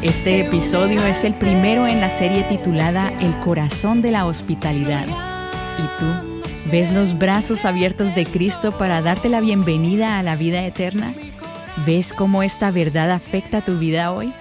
Este 0.00 0.46
episodio 0.46 1.04
es 1.06 1.24
el 1.24 1.34
primero 1.34 1.88
en 1.88 2.00
la 2.00 2.08
serie 2.08 2.44
titulada 2.44 3.12
El 3.20 3.36
corazón 3.40 4.00
de 4.00 4.12
la 4.12 4.26
hospitalidad. 4.26 5.06
¿Y 5.78 5.82
tú? 5.98 6.06
¿Ves 6.70 6.92
los 6.92 7.18
brazos 7.18 7.64
abiertos 7.64 8.14
de 8.14 8.26
Cristo 8.26 8.78
para 8.78 9.02
darte 9.02 9.28
la 9.28 9.40
bienvenida 9.40 10.20
a 10.20 10.22
la 10.22 10.36
vida 10.36 10.64
eterna? 10.64 11.12
¿Ves 11.84 12.12
cómo 12.12 12.44
esta 12.44 12.70
verdad 12.70 13.10
afecta 13.10 13.64
tu 13.64 13.76
vida 13.78 14.12
hoy? 14.12 14.32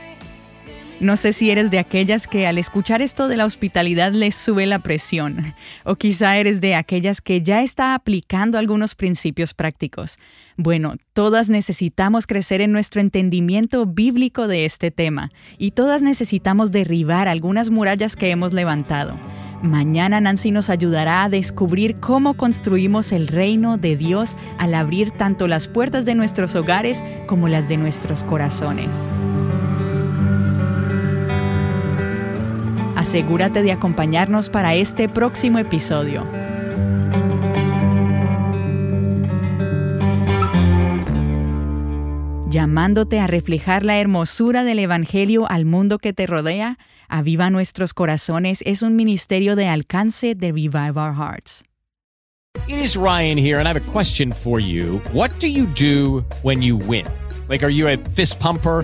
No 1.02 1.18
sé 1.18 1.34
si 1.34 1.52
eres 1.52 1.72
de 1.72 1.80
aquellas 1.80 2.26
que 2.26 2.48
al 2.48 2.58
escuchar 2.58 3.02
esto 3.02 3.28
de 3.28 3.36
la 3.36 3.46
hospitalidad 3.46 4.14
les 4.14 4.34
sube 4.34 4.66
la 4.66 4.80
presión, 4.80 5.54
o 5.84 5.96
quizá 5.96 6.38
eres 6.38 6.62
de 6.62 6.74
aquellas 6.74 7.20
que 7.20 7.42
ya 7.42 7.62
está 7.62 7.96
aplicando 7.96 8.58
algunos 8.58 8.96
principios 8.96 9.54
prácticos. 9.54 10.18
Bueno, 10.56 10.96
todas 11.12 11.50
necesitamos 11.50 12.28
crecer 12.28 12.62
en 12.62 12.72
nuestro 12.72 13.02
entendimiento 13.02 13.86
bíblico 13.86 14.48
de 14.48 14.64
este 14.64 14.90
tema, 14.90 15.32
y 15.58 15.72
todas 15.72 16.02
necesitamos 16.02 16.72
derribar 16.72 17.28
algunas 17.28 17.72
murallas 17.72 18.16
que 18.16 18.30
hemos 18.30 18.54
levantado. 18.54 19.20
Mañana 19.62 20.22
Nancy 20.22 20.52
nos 20.52 20.70
ayudará 20.70 21.24
a 21.24 21.30
descubrir 21.30 22.00
cómo 22.00 22.36
construimos 22.36 23.12
el 23.12 23.28
reino 23.28 23.78
de 23.78 23.98
Dios 23.98 24.38
al 24.60 24.74
abrir 24.74 25.12
tanto 25.12 25.48
las 25.48 25.68
puertas 25.68 26.06
de 26.06 26.16
nuestros 26.16 26.56
hogares 26.56 27.04
como 27.26 27.50
las 27.50 27.68
de 27.68 27.78
nuestros 27.78 28.24
corazones. 28.24 29.08
Asegúrate 33.08 33.62
de 33.62 33.72
acompañarnos 33.72 34.50
para 34.50 34.74
este 34.74 35.08
próximo 35.08 35.60
episodio. 35.60 36.26
Llamándote 42.50 43.20
a 43.20 43.28
reflejar 43.28 43.86
la 43.86 44.00
hermosura 44.00 44.64
del 44.64 44.80
Evangelio 44.80 45.48
al 45.48 45.66
mundo 45.66 46.00
que 46.00 46.14
te 46.14 46.26
rodea, 46.26 46.80
Aviva 47.08 47.52
Nuestros 47.52 47.94
Corazones 47.94 48.64
es 48.66 48.82
un 48.82 48.96
ministerio 48.96 49.56
de 49.56 49.68
alcance 49.68 50.34
de 50.34 50.48
Revive 50.48 51.00
Our 51.00 51.14
Hearts. 51.14 51.64
It 52.68 52.80
is 52.80 52.96
Ryan 52.96 53.38
here, 53.38 53.60
and 53.60 53.68
I 53.68 53.72
have 53.72 53.78
a 53.78 53.92
question 53.92 54.32
for 54.32 54.60
you. 54.60 55.00
What 55.14 55.30
do 55.40 55.48
you 55.48 55.68
do 55.76 56.26
when 56.42 56.64
you 56.64 56.76
win? 56.76 57.06
Like, 57.48 57.64
are 57.64 57.72
you 57.72 57.88
a 57.88 57.98
fist 58.16 58.40
pumper? 58.40 58.84